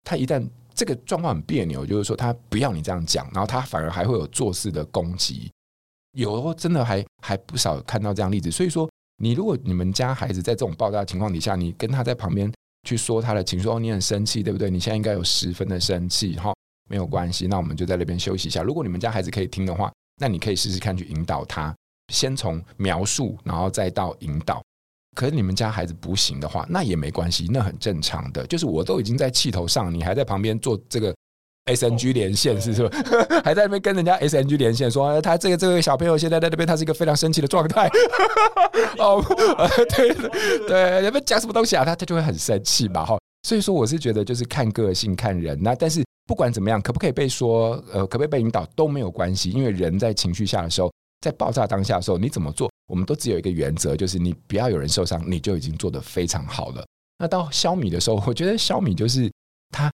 [0.05, 0.47] 他一旦
[0.81, 5.51] 这个状况很别扭，就是说他不要你这样讲，然后他反而还会有做事的攻击，
[6.13, 8.89] 有真的还还不少看到这样例子，所以说。
[9.23, 12.51] 你如果你们家孩子在这种爆炸情况底下，你跟他在旁边
[12.87, 14.67] 去说他的情绪，哦你很生气，对不对？
[14.67, 16.51] 你现在应该有十分的生气，哈，
[16.89, 18.63] 没有关系，那我们就在那边休息一下。
[18.63, 21.71] 如果你们家孩子可以听的话，那你可以试试看去引导他，
[22.11, 24.59] 先从描述，然后再到引导。
[25.15, 28.45] 可是你们家孩子不行的话，那也没关系，那很正常的。
[28.47, 31.13] 就是我都已经在气头上，你还在旁边做这个。
[31.65, 32.89] S N G 连线是不是？
[33.45, 37.87] 还在那边跟人家 S N G 连线，说他这个这个小朋友现在在那边，他是一个非常生气的状态。
[38.97, 39.23] 哦，
[39.95, 40.11] 对
[40.67, 41.85] 对，你们讲什么东西啊？
[41.85, 43.15] 他他就会很生气嘛，哈。
[43.47, 45.55] 所以说，我是觉得就是看个性看人。
[45.61, 50.91] 那但是不管怎么样，可不可以被说呃，可不可以被引导都没有关系，因为人在情绪下的时候，
[51.23, 56.85] 在爆炸当下的时候，你怎么做，我们都只有一个原则，就是你不要有人受伤，你就已经做得非常好了。
[57.19, 59.31] 那到小米的时候，我觉得小米就是
[59.69, 59.91] 他。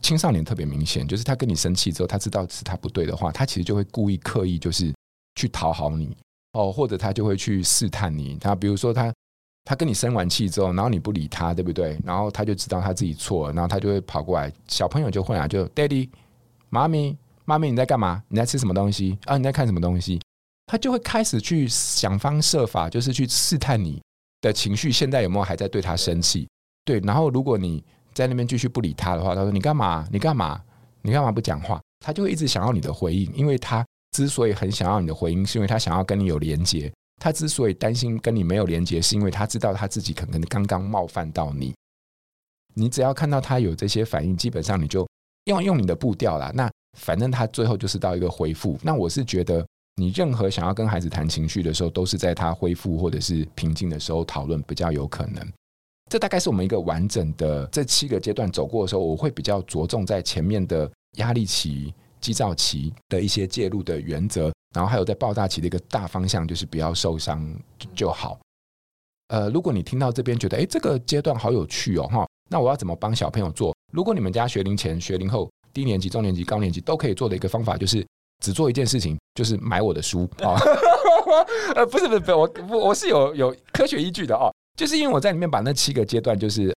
[0.00, 4.94] 青少年特别明显，就是他跟你生气之后，他知道是他不对的话，他其实就会故意刻意就是
[5.34, 6.16] 去讨好你
[6.52, 8.36] 哦，或者他就会去试探你。
[8.40, 9.12] 他比如说他
[9.64, 11.98] 他跟你生完气之后，然后你不理他，对不对？
[12.04, 14.52] 然后他就知道他自己错了，然后他就会跑过来。
[14.68, 16.08] 小朋友就会啊，就 Daddy、
[16.68, 18.22] 妈咪、妈咪，你在干嘛？
[18.28, 19.18] 你在吃什么东西？
[19.24, 20.20] 啊，你在看什么东西？
[20.72, 24.00] 他就会开始去想方设法，就是去试探你
[24.40, 26.48] 的情绪，现在有没有还在对他生气？
[26.82, 27.84] 对，然后如果你。
[28.14, 30.06] 在那边继续不理他的话，他说：“你干嘛？
[30.12, 30.62] 你干嘛？
[31.00, 36.92] 你干嘛不讲话？”他就会一直想要你的回应，因为他之所以很想要你的回应，是因为他想要跟你有连接。
[37.16, 41.74] 他之所以担心跟你没有连接，是因为他知道他自己可能刚刚冒犯到你。
[42.74, 45.08] 你只要看到他有这些反应，基本上你就
[45.44, 46.52] 用用你的步调啦。
[46.54, 48.78] 那反正他最后就是到一个回复。
[48.82, 55.46] 那我是觉得，你任何想要跟孩子谈情绪的时候，都是在他恢复或者是平静的时候讨论比较有可能。
[56.10, 64.52] 这大概是我们一个完整的这七个阶段走过的时候，我会比较着重在前面的压力期、激躁期的一些介入的原则。
[64.74, 67.46] 然后还有在爆炸期的一个大方向，就是不要受伤
[67.94, 68.38] 就好。
[69.28, 73.74] 呃，如果你听到这边觉得，哎，这个阶段好有趣哦，哈，那我要怎么帮小朋友做？
[73.92, 78.06] 如果你们家学龄前、学龄后、低年级、中年级、高年级都可以做的一个方法，就是
[78.42, 80.60] 只做一件事情，就是买我的书 啊。
[81.74, 86.74] 呃，不是不是不是，我我我是有有科学依据的哦，就是因为我在里面把那七个阶段，就是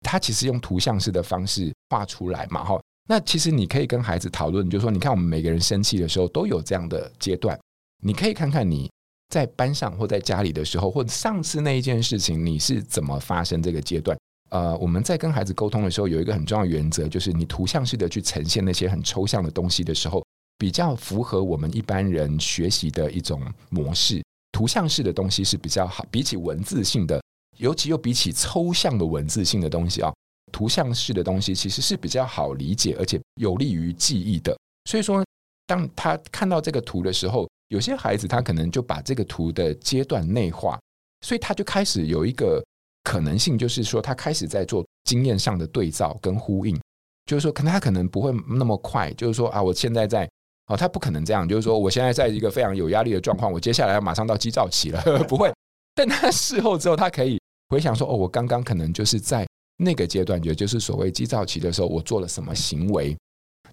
[0.00, 2.80] 他其实用图像式的方式画出来嘛，哈。
[3.08, 7.58] 那其实你可以跟孩子讨论，就是说，你看我们每个人生气的时候都有这样的阶段，
[8.02, 8.90] 你可以看看你
[9.28, 14.16] 在班上或在家里的时候，或者上次那一件事情你是怎么发生这个阶段。
[14.50, 20.24] 呃，我们在跟孩子沟通的时候，有一个很重要的原则，就是你图像式的去呈现那些很抽象的东西的时候，
[20.62, 24.22] 比较符合我们一般人学习的一种模式。
[24.52, 27.20] 图像式的东西是比较好，比起文字性的，
[27.58, 30.12] 尤其又比起抽象的文字性的东西啊。
[30.52, 34.56] 图像式的东西其实是比较好理解，而且有利于记忆的。
[34.84, 35.24] 所以说，
[35.66, 40.78] 当他看到这个图的时候，有些孩子他可能就把这个图的阶段内化，
[41.26, 42.64] 所以他就开始有一个
[43.02, 46.80] 可能性，就是说他开始在做经验上的对照跟呼应。
[47.26, 50.30] 就是说，可能他可能不会那么快，就是说啊，我现在在
[50.66, 55.52] 哦，他不可能这样，就是说我现在在一个非常有压力的状况，我接下来要马上到激躁期了， 不会。
[55.94, 59.46] 但他事后之后，他可以回想说，哦，我刚刚可能就是在。
[59.78, 63.16] 那个阶段，也就是所谓激躁期的时候，我做了什么行为？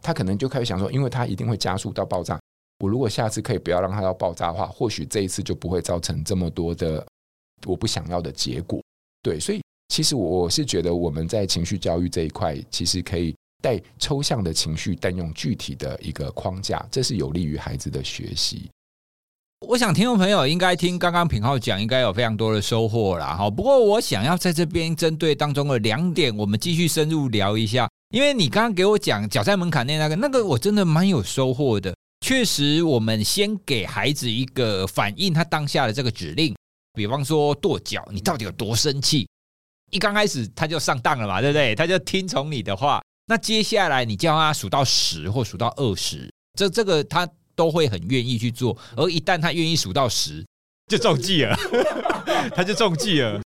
[0.02, 2.40] 他可能就开始想说，因为他一定会加速到爆炸。
[2.80, 7.06] 我如果下次可以不要让他到爆炸的话，或许这一次就不会造成这么多的
[7.68, 8.82] 我不想要的结果。
[9.22, 18.70] 对，所以其实我是觉得我们在情绪教育这一块，其实可以带抽象的情绪，但用具体的一个框架，这是有利于孩子的学习。
[19.68, 23.36] 我想听众朋友应该听刚刚品浩讲，应该有非常多的收获啦。
[23.36, 27.90] 哈，不过我想要在这边针对当中的两点，我们继续深入聊一下。
[28.12, 31.94] 因为你刚刚给我讲脚在门槛内那个，那个我真的蛮有收获的。
[32.26, 36.56] 确实，我们先给孩子一个反应他当下的这个指令，
[36.94, 39.28] 比方说跺脚，你到底有多生气？
[39.92, 41.76] 一刚开始他就上当了嘛，对不对？
[41.76, 43.02] 他就听从你的话。
[43.30, 47.26] 那接下来你叫他数到十或数到二十，这这个他。
[47.56, 50.46] 都会很愿意去做，而一旦他愿意数到十，
[50.88, 51.54] 就中计了，
[52.56, 53.42] 他就中计了。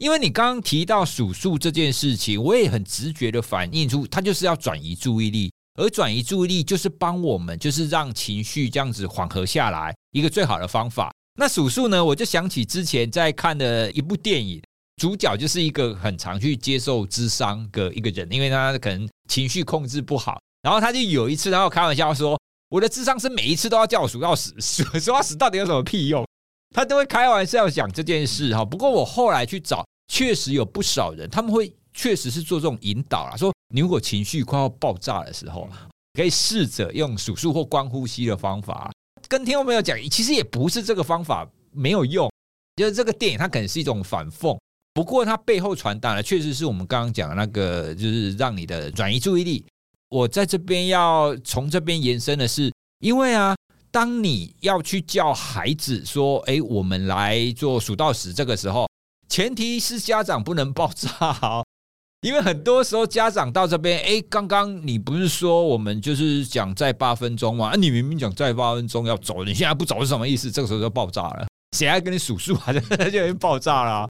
[0.00, 11.12] 因为你刚刚提到数数这件事情，我也很直觉的反映出，他就是要转移注意力，而转移注意力就是帮我们，就是让情绪这样子缓和下来一个最好的方法。
[11.34, 14.62] 那数数呢，我就想起之前在看的一部电影，
[15.00, 22.38] 主角就是一个很常去接受智商的一个人，因为他可能情绪控制不好，然后他就有一次，然后开玩笑说。
[22.68, 26.24] 我的智商是每一次都要叫我数到十，数到十到底有什么屁用？
[26.72, 28.64] 他都会开玩笑讲这件事哈。
[28.64, 35.68] 不过我后来去找，确实有不少人，他们会确实是做这种引导啦，说你如果情绪快要爆炸的时候，
[36.14, 38.92] 可以试着用数数或观呼吸的方法，
[39.26, 42.30] 跟听众朋友讲，其实也不是这个方法没有用，
[42.76, 44.56] 就是这个电影它可能是一种反讽，
[44.92, 49.64] 不过它背后传达的确实是我们刚刚讲的那个，就是让你的转移注意力。
[50.08, 53.54] 我在这边要从这边延伸的是，因为啊，
[53.92, 58.88] 当你要去叫孩子说：“哎，我们来做数到十。”这个时候，
[59.28, 61.08] 前提是家长不能爆炸
[61.40, 61.64] 哦，
[62.26, 67.68] 因为很多时候家长到这边，哎，刚刚你不是说我们就是讲再八分钟吗？
[67.68, 70.50] 啊，你明明讲再八分钟要走，你现在不走是什么意思？
[70.50, 72.72] 这个时候就爆炸了，谁还跟你数数啊？
[72.72, 74.08] 就已经爆炸了。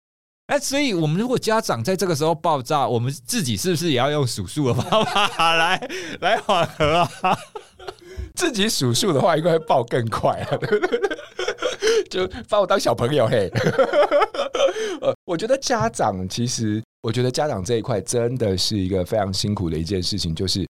[0.51, 5.89] 哎，所以我们如果家长在这个时候爆炸，我们自己是不是也要用数数的方法 来
[6.21, 7.39] 来缓和啊？
[8.35, 10.59] 自己数数的话，应该会爆更快啊！
[12.11, 13.49] 就把我当小朋友嘿。
[15.01, 20.35] 呃，我觉得家长其实，我觉得家长这一块真的是一个非常辛苦的一件事情。
[20.35, 20.67] 就是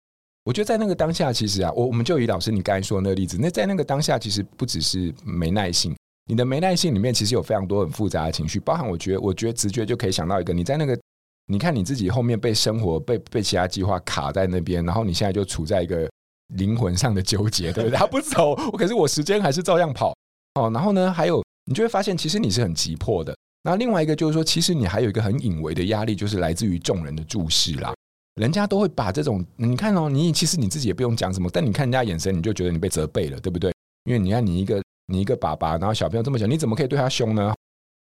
[0.44, 5.94] 我觉得在那个当下，其实啊，我我们就以老师你刚才说的那个例子，那在那个当下，其实不只是没耐性。
[6.28, 10.98] 你的没耐性里面其实有非常多很复杂的情绪，包含我觉得，我觉得直觉就可以想到一个，你在那个，
[11.46, 16.10] 你看你自己后面被生活被被其他计划卡在那边，然后你现在就处在一个
[16.54, 17.94] 灵魂上的纠结，对不对？
[17.98, 20.12] 他不走，可是我时间还是照样跑
[20.54, 20.68] 哦。
[20.74, 23.32] 然后呢，还有你就会发现，其实你是很急迫的。
[23.62, 27.94] 那另外一个就是说，其实你还有一个很隐微的压力，就是来自于众人的注视啦。
[28.40, 33.72] 人家都会把这种，你看哦，你其实你自己也不用讲什么，但你看人家眼神，你就觉得你被责备了，对不对？
[34.04, 34.82] 因为你看你一个。
[35.06, 37.54] 你一个爸爸，然后小朋友这么小，你怎么可以对他凶呢？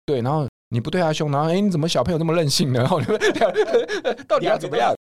[0.06, 2.80] 对，然后你不对他凶，然后哎，你怎么小朋友这么任性呢？
[2.84, 3.06] 然后你
[4.28, 4.94] 到底要怎么样？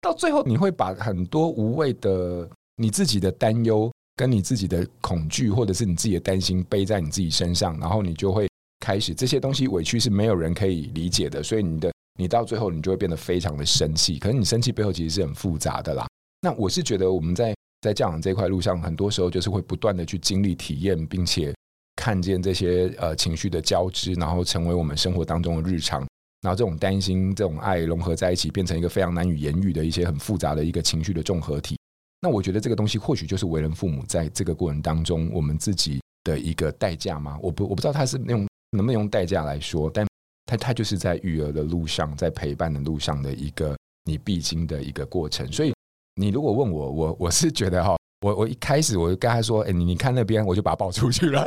[0.00, 8.48] 到最后你会把很多无谓的你自己的担忧、跟你自己的恐惧，或者是你自己的担心背在你自己身上，然后你就会
[8.80, 14.18] 开始这些东西委屈是没有人可以理解的，所以你的你到最后你就会变得非常的生气。
[14.18, 16.06] 可是你生气背后其实是很复杂的啦。
[16.42, 17.53] 那我是觉得我们在。
[17.84, 21.54] 在教养这块路上，很多时候就是会不断的去经历、体验，并且
[21.96, 26.00] 看见这些呃情绪的交织，然后成为我们生活当中的日常。
[26.40, 31.76] 然后这种担心、这种爱融合在一起，变成一个非常难以言喻的一些很复杂的一个情绪的综合体。
[32.22, 37.38] 那我觉得这个东西或许就是为人父母在这个过程当中，我们自己的一个代价吗？
[37.42, 40.06] 我不我不知道他是用能不能用代价来说，但
[40.46, 43.76] 他他就是在育儿的路上，在陪伴的路上的一个
[44.06, 45.46] 你必经的一个过程。
[45.52, 45.73] 所以
[46.16, 51.44] 你如果问我，我我是觉得哈，我我一开始我就跟他说，哎，你你看那边，我就把他抱出去了。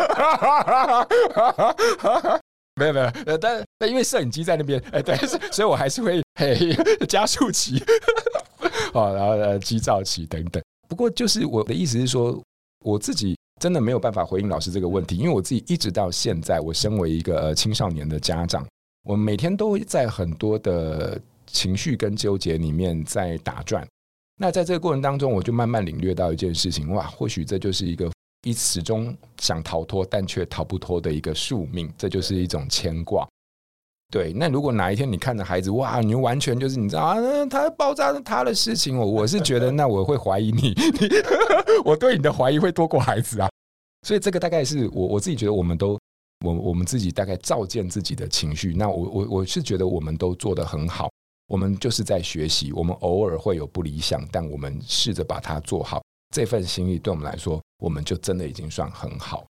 [2.76, 5.16] 没有没有，但但因为摄影机在那边，哎，对，
[5.52, 6.76] 所以我还是会嘿
[7.08, 7.82] 加速器。
[8.94, 10.62] 好，然后呃，急躁期等等。
[10.88, 12.40] 不过，就是我的意思是说，
[12.86, 18.64] 我自己真的没有办法回应老师这个问题，因为我自己一直到现在，我身为一个青少年的家长，
[19.06, 23.88] 我每天都会在很多的情绪跟纠结里面在打转。
[24.40, 28.12] 那在这个过程当中，我就慢慢领略到一件事情，哇，或许这就是一个
[28.44, 33.28] 一始终想逃脱但却逃不脱的一个宿命，这就是一种牵挂。
[34.10, 37.18] 对，那如果哪一天你看着孩子，哇，你完全就是你知道啊，
[37.48, 41.10] 他爆炸是他的事情，我我是觉得 那我会怀疑你，你
[41.84, 43.50] 我对你的怀疑会多过孩子啊，
[44.08, 46.00] 所以这个大概是我我自己觉得我们都
[46.46, 51.10] 我我们自己大概照见自己的情绪，那我我我是觉得我们都做得很好，
[51.48, 56.02] 我们就是在学习，我们偶尔会有不理想，但我们试着把它做好，
[56.36, 59.46] 这份心意对我们来说，我们就真的已经算很好。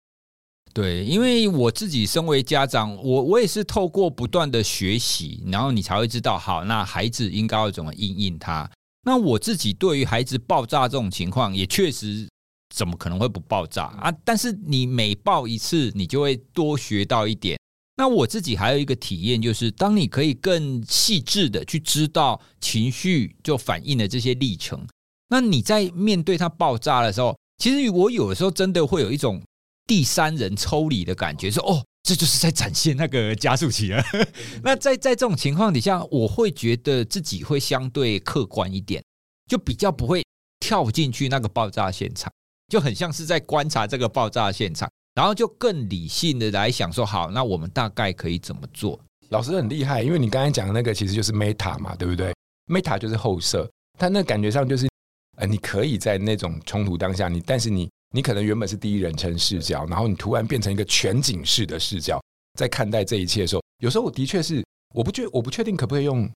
[0.74, 8.70] 对，因为我自己身为家长，我我也是透过不断的学习，然后你才会知道，好，那孩子应该要怎么应应他。
[9.04, 12.28] 那我自己对于孩子爆炸这种情况，也确实
[12.76, 14.14] 怎么可能会不爆炸啊？
[14.24, 17.58] 但是你每爆一次，你就会多学到一点。
[17.98, 24.88] 那我自己还有一个体验，就是当你可以更细致的去知道情绪就反映的这些历程，
[25.30, 29.42] 那你在面对它爆炸的时候，其实我有的时候真的会有一种。
[29.88, 34.04] 第三人抽离的感觉，说哦，这就是在展现那个加速器了。
[34.62, 39.02] 那在在这种情况底下，我会觉得自己会相对客观一点，
[39.50, 40.22] 就比较不会
[40.60, 42.30] 跳进去那个爆炸现场，
[42.68, 49.00] 就很像是在观察这个爆炸现场，然后就更理性的来想说，好，那我们大概可以怎么做？
[49.30, 52.32] 老师很厉害，因为你刚才讲的那个其实就是 meta 嘛，对不对
[52.72, 54.88] ？meta 就是后设，它那感觉上就是，
[55.38, 57.90] 呃，你可以在那种冲突当下，你但是你。
[58.16, 62.18] 你可能原本是第一人称视角，然后你突然变成一个全景式的视角，
[62.58, 64.64] 在看待这一切的时候，有时候我的确是
[64.96, 66.28] 我不确我不确定可不可以用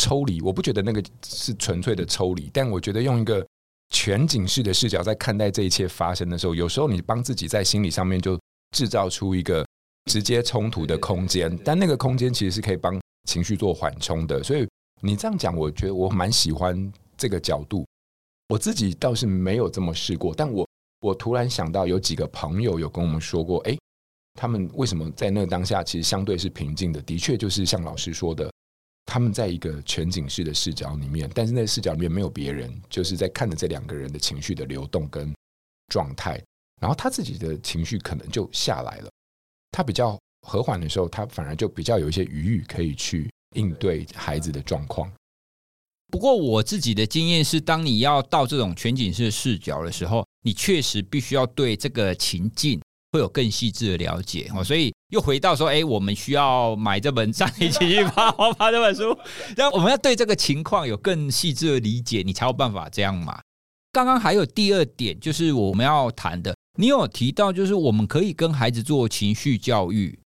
[0.00, 3.44] 抽离，我不觉得那个是纯粹的抽离，但我觉得用一个
[3.90, 8.38] 全景式的视角在看待这一切发生的时候，有时候你帮自己在心理上面就
[8.76, 9.66] 制造出一个
[10.10, 14.42] 直接冲突的空间，但那个空间其实是可以帮情绪做缓冲的。
[14.42, 14.66] 所以
[15.00, 17.86] 你这样讲，我觉得我蛮喜欢这个角度。
[18.48, 20.66] 我自己倒是没有这么试过，但我。
[21.00, 23.78] 我突然想到，有几个朋友有跟我们说过，哎，
[24.34, 27.00] 他们为什么在那个当下其实相对是平静的？
[27.02, 28.50] 的确，就是像老师说的，
[29.10, 35.34] 他们在一个全景式的视角里面，但是那个视角里面没有别人，就是在看着这两个人的情绪的流动跟
[35.90, 36.38] 状态，
[36.78, 39.08] 然后他自己的情绪可能就下来了。
[39.70, 45.10] 他比较和缓的时候，他反而就比较有一些余裕可以去应对孩子的状况。
[46.12, 52.78] 不过我自己的经验是，当你要到这种全景式视角的时候，你确实必须要对这个情境
[53.12, 54.62] 会有更细致的了解哦。
[54.62, 59.16] 所以又回到说，哎，我们需要买这本 《上帝情绪啪啪啪》这本书，
[59.56, 63.40] 然后我们要对这个情况有更细致的理解，你才有办法这样嘛。
[63.90, 70.18] 刚刚还有第二点，就是我们要谈的，你有提到，就是我们可以跟孩子做情绪教育。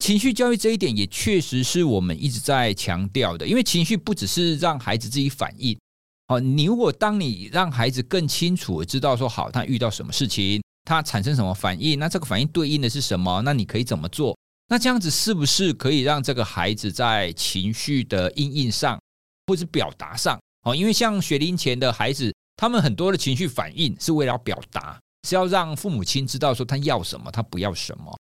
[0.00, 5.78] 情绪教育这一点也确实是我们一直在强调的，因为情绪不只是让孩子自己反应。
[6.26, 13.42] 哦，你如果当你让孩子更清楚的知道说，好，他遇到什么事情，他产生什么反应，那这个反应对应的是什么？
[13.42, 14.36] 那你可以怎么做？
[14.68, 18.98] 那这样子是不是可以让这个孩子在情绪的因应上，
[19.46, 28.16] 或是表达上，哦，因为像学龄前的孩子，他们很多的情绪反应是为了表达，是要让父母亲知道说他要什么，他不要什么。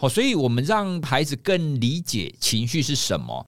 [0.00, 3.46] 好，所以我们让孩子更理解情绪是什么，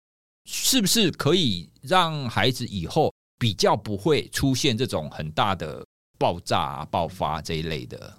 [0.48, 5.84] 是不是可以让孩子以后比较不会出现这种很大的
[6.18, 8.16] 爆炸、爆发这一类的？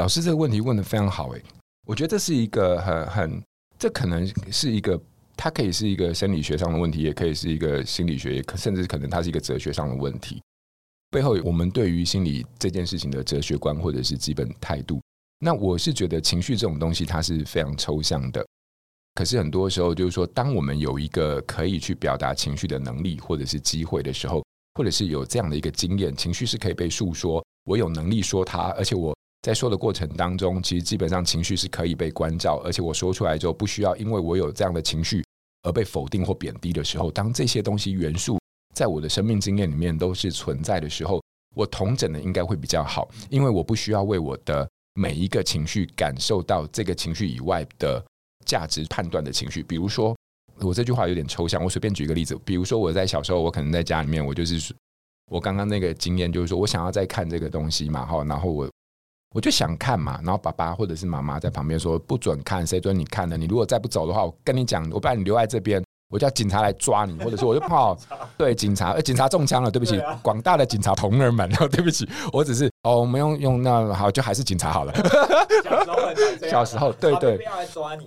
[0.00, 1.42] 老师这个问题问得非常好，诶，
[1.86, 3.42] 我觉得这是一个很很，
[3.78, 4.98] 这可能是一个，
[5.36, 10.40] 它可以是一个生理学上的问题，也可以是一个心理学，也甚至可能它是一个哲学上的问题。
[11.10, 15.02] 背后我们对于心理这件事情的哲学观或者是基本态度。
[15.38, 18.42] 那我是觉得情绪这种东西它是非常抽象的，
[19.16, 24.42] 可是很多时候就是说，当我们有一个可以去表达情绪的能力或者是机会的时候，
[24.76, 35.24] 或者是有这样的一个经验，情绪是可以被诉说，我有能力说它，而且我在说的过程当中，其实基本上情绪是可以被关照，而且我说出来之后不需要因为我有这样的情绪
[35.62, 38.38] 而被否定或贬低的时候，当这些东西元素
[38.74, 41.22] 在我的生命经验里面都是存在的时候，
[41.56, 48.04] 我同整的应该会比较好，因为我不需要为我的每一个情绪感受到这个情绪以外的
[48.44, 49.62] 价值判断的情绪。
[49.62, 50.14] 比如说，
[50.60, 54.74] 我这句话有点抽象，我随便举一个例子，比如说我在小时候，我可能在家里面，我就是。
[55.30, 58.68] 我刚刚那个经验就是说，我想要再看这个东西嘛，哈，然后我
[59.32, 63.36] 我就想看嘛，然后爸爸或者是妈妈在旁边说不准看，谁准你看的？
[63.36, 67.96] 你如果再不走的话，我跟你讲，我把你留在这边，我叫警察来抓你，或者说我就怕
[68.36, 74.92] 对警察，呃，警察中枪了，对不起，广大的警察同仁们， 对不起，我只是哦，我们用用那好，就还是警察好了。
[75.62, 77.38] 小时候，小时候，对对，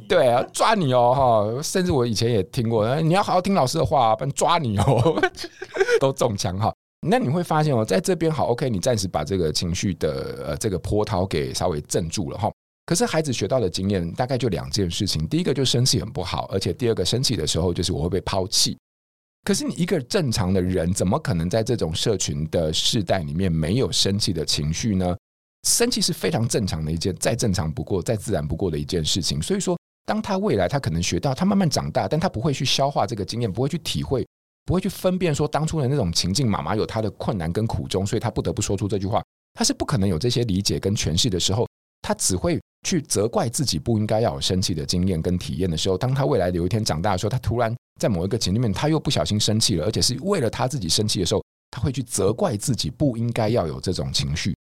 [0.10, 1.14] 对啊，抓你哦，
[1.56, 5.22] 哈，甚至我以前也听过，你要好好听老师的话，不然抓你哦，
[6.02, 6.74] 都中枪哈。
[7.04, 12.52] 那你会发现哦，在这边好，OK，你暂时把这个情绪的呃这个波涛给稍微镇住了哈。
[12.86, 18.78] 可是孩子学到的经验大概就两件事情，第一个就生气很不好，而且第二个生气的时候就是我会被抛弃。
[19.46, 25.16] 可是你一个正常的人，怎么可能在这种社群的世代里面没有生气的情绪呢？
[25.68, 29.42] 生气是非常正常的一件，再正常不过、再自然不过的一件事情。
[29.42, 34.26] 所以说，当他未来他可能学到，他慢慢长大，但他不会去消化这个经验，不会去体会。
[34.66, 39.22] 不会去分辨说当初的那种情境，妈妈有她的困难跟苦衷，所以她不得不说出这句话。
[39.54, 41.68] 她是不可能有这些理解跟诠释的时候，
[42.02, 45.98] 她只会去责怪自己不应该要有生气的经验跟体验的时候。
[45.98, 54.56] 当她未来有一天长大的时候，她突然在某一个情里面，她又不小心生气了，而且是为了她自己生气的时候，她会去责怪自己不应该要有这种情绪。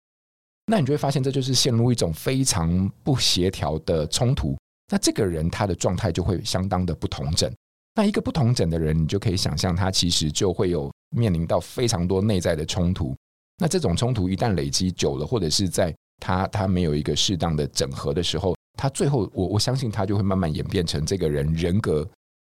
[0.65, 4.57] 那你就会发现，这就是陷入一种非常不协调的冲突。
[4.91, 7.51] 那这个人他的状态就会相当的不同整。
[7.93, 13.13] 那一个不同整的人，你就可以想象，他其实就会有面临到非常多内在的冲突。
[13.57, 22.09] 那这种冲突一旦累积久了，或者是在他他没有一个适当的整合的时候，他最后我我相信他就会慢慢演变成这个人人格、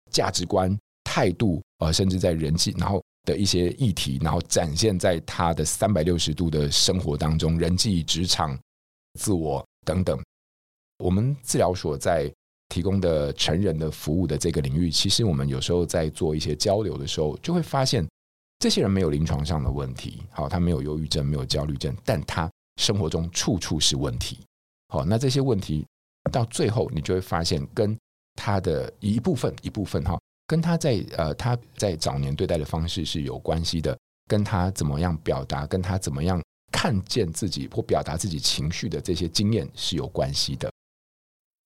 [0.09, 8.57] 价值观、态度，呃，甚至在人际然后的一些议题，然后展现在他的三百六十度的生活当中，人际、职场、
[9.19, 10.17] 自我等等。
[10.99, 12.31] 我们治疗所在。
[12.69, 18.05] 提供的成人的服务的这个领域，其实我们有时候在做一些交流的时候，就会发现
[18.59, 22.49] 这些人没有临床上的问题，好，他没有忧郁症，没有焦虑症，但他
[22.81, 24.39] 生活中处处是问题。
[24.89, 25.85] 好，那这些问题
[26.31, 27.95] 到最后，你就会发现跟
[28.35, 33.97] 他的一部分一部分哈，跟他在呃他在早年对待的方式是有关系的，
[34.27, 36.41] 跟他怎么样表达，跟他怎么样
[36.71, 40.71] 看见自己或表达自己情绪的这些经验是有关系的。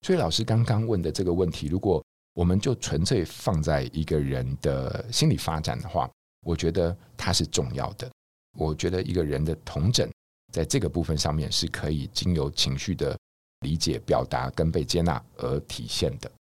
[0.02, 2.02] 所以老师刚刚问的这个问题，如果
[2.34, 6.10] 我们就纯粹放在一个人的心理发展的话，
[6.46, 8.10] 我觉得它是重要的。
[8.58, 10.10] 我觉得一个人的统整，
[10.54, 13.18] 在这个部分上面是可以经由情绪的
[13.60, 16.32] 理解、表达跟被接纳而体现的。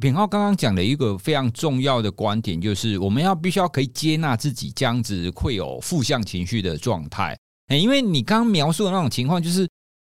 [0.00, 7.36] 品浩刚刚讲了一个非常重要的观点，就是我们要必须要可以接纳自己这样子会有负向情绪的状态。
[7.68, 9.68] 因为你刚刚描述的那种情况，就是。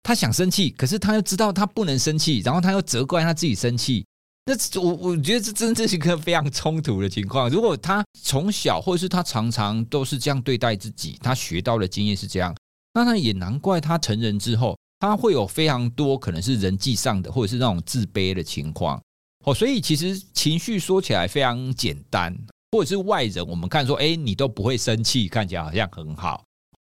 [0.03, 4.05] 他想生气，可是他又知道他不能生气，然后他又责怪他自己生气。
[4.45, 7.49] 那我我觉得这真这是一个非常冲突的情况。
[7.49, 12.53] 如果他从小或者是他常常都是这样对待自己，他学到的经验是这样，
[12.95, 19.01] 那他也难怪他成人之后他会有非常多可能是人际上的或者是那种自卑的情况。
[19.45, 22.37] 哦，所以其实情绪说起来非常简单，
[22.73, 26.45] 或者是外人我们看说，哎，你都不会生气，看起来好像很好。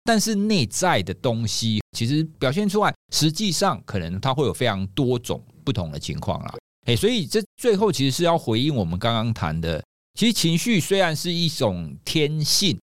[0.04, 6.54] 但是内在的东西，其实表现出来，实际上可能它会有非常多种不同的情况啦。
[6.86, 9.82] 哎，所以这最后其实是要回应我们刚刚谈的，
[10.14, 12.78] 其实情绪虽然是一种天性，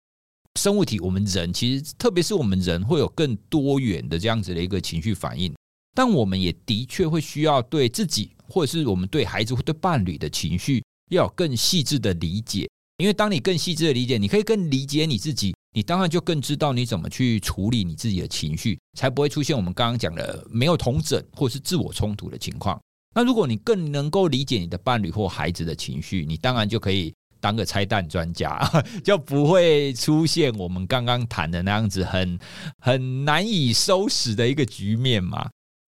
[0.60, 5.56] 生物体，我们人其实特别是我们人会有更多元的这样子的一个情绪反应，
[5.96, 12.70] 但我们也的确会需要对自己，或者是我们对孩子或对伴侣的情绪，要有更细致的理解。
[12.98, 15.54] 因为当你更细致的理解，你可以更理解你自己。
[15.76, 22.80] 你当然就更知道你怎么去处理你自己的情绪，才不会出现我们刚刚讲的没有同整或是自我冲突的情况。
[23.14, 28.58] 那如果你更能够理解你的伴侣或孩子的情绪，你当然就可以当个拆弹专家，
[29.04, 32.40] 就不会出现我们刚刚谈的那样子很
[32.80, 35.50] 很难以收拾的一个局面嘛。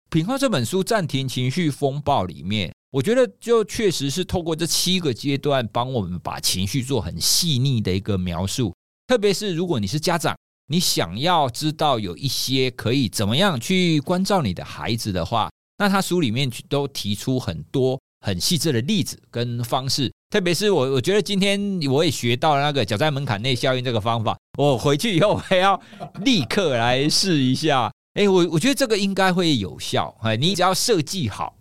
[0.08, 8.72] 品皓这本书《暂停情绪风暴》里面，我觉得就确实是透过这七个阶段，帮我们把情绪做很细腻的一个描述。
[9.07, 10.36] 特别是如果你是家长，
[10.68, 25.80] 你想要知道有一些可以怎么样去关照你的孩子的话，那他书里面都提出很多很细致的例子跟方式，特别是我，我觉得今天我也学到了那个脚在门槛内效应这个方法，我回去以后还要
[26.24, 27.92] 立刻来试一下。
[28.14, 30.16] 哎，我我觉得这个应该会有效。
[30.22, 31.54] 哎，你只要设计好。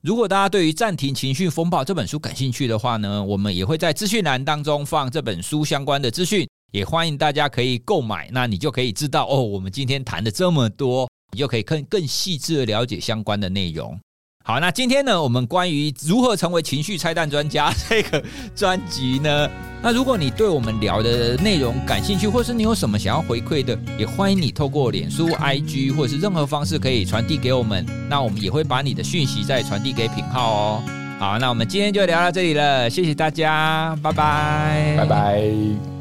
[0.00, 8.28] 如果大家对于《暂停情绪风暴》这本书感兴趣的话呢，我们也会在资讯栏当中放这本书相关的资讯，也欢迎大家可以购买。
[8.32, 13.98] 那你就可以知道哦，我们今天谈的这么多，你就可以更更细致的了解相关的内容。
[14.44, 18.24] 好，那今天呢，我们关于如何成为情绪拆弹专家 这个
[18.56, 19.46] 专辑呢，
[19.82, 30.82] 那如果你对我们聊的内容感兴趣，或是你有什么想要回馈的，也欢迎你透过脸书、IG 或者是任何方式可以传递给我们，那我们也会把你的讯息再传递给品浩哦。
[31.18, 35.97] 好，那我们今天就聊到这里了，谢谢大家，拜拜，拜拜。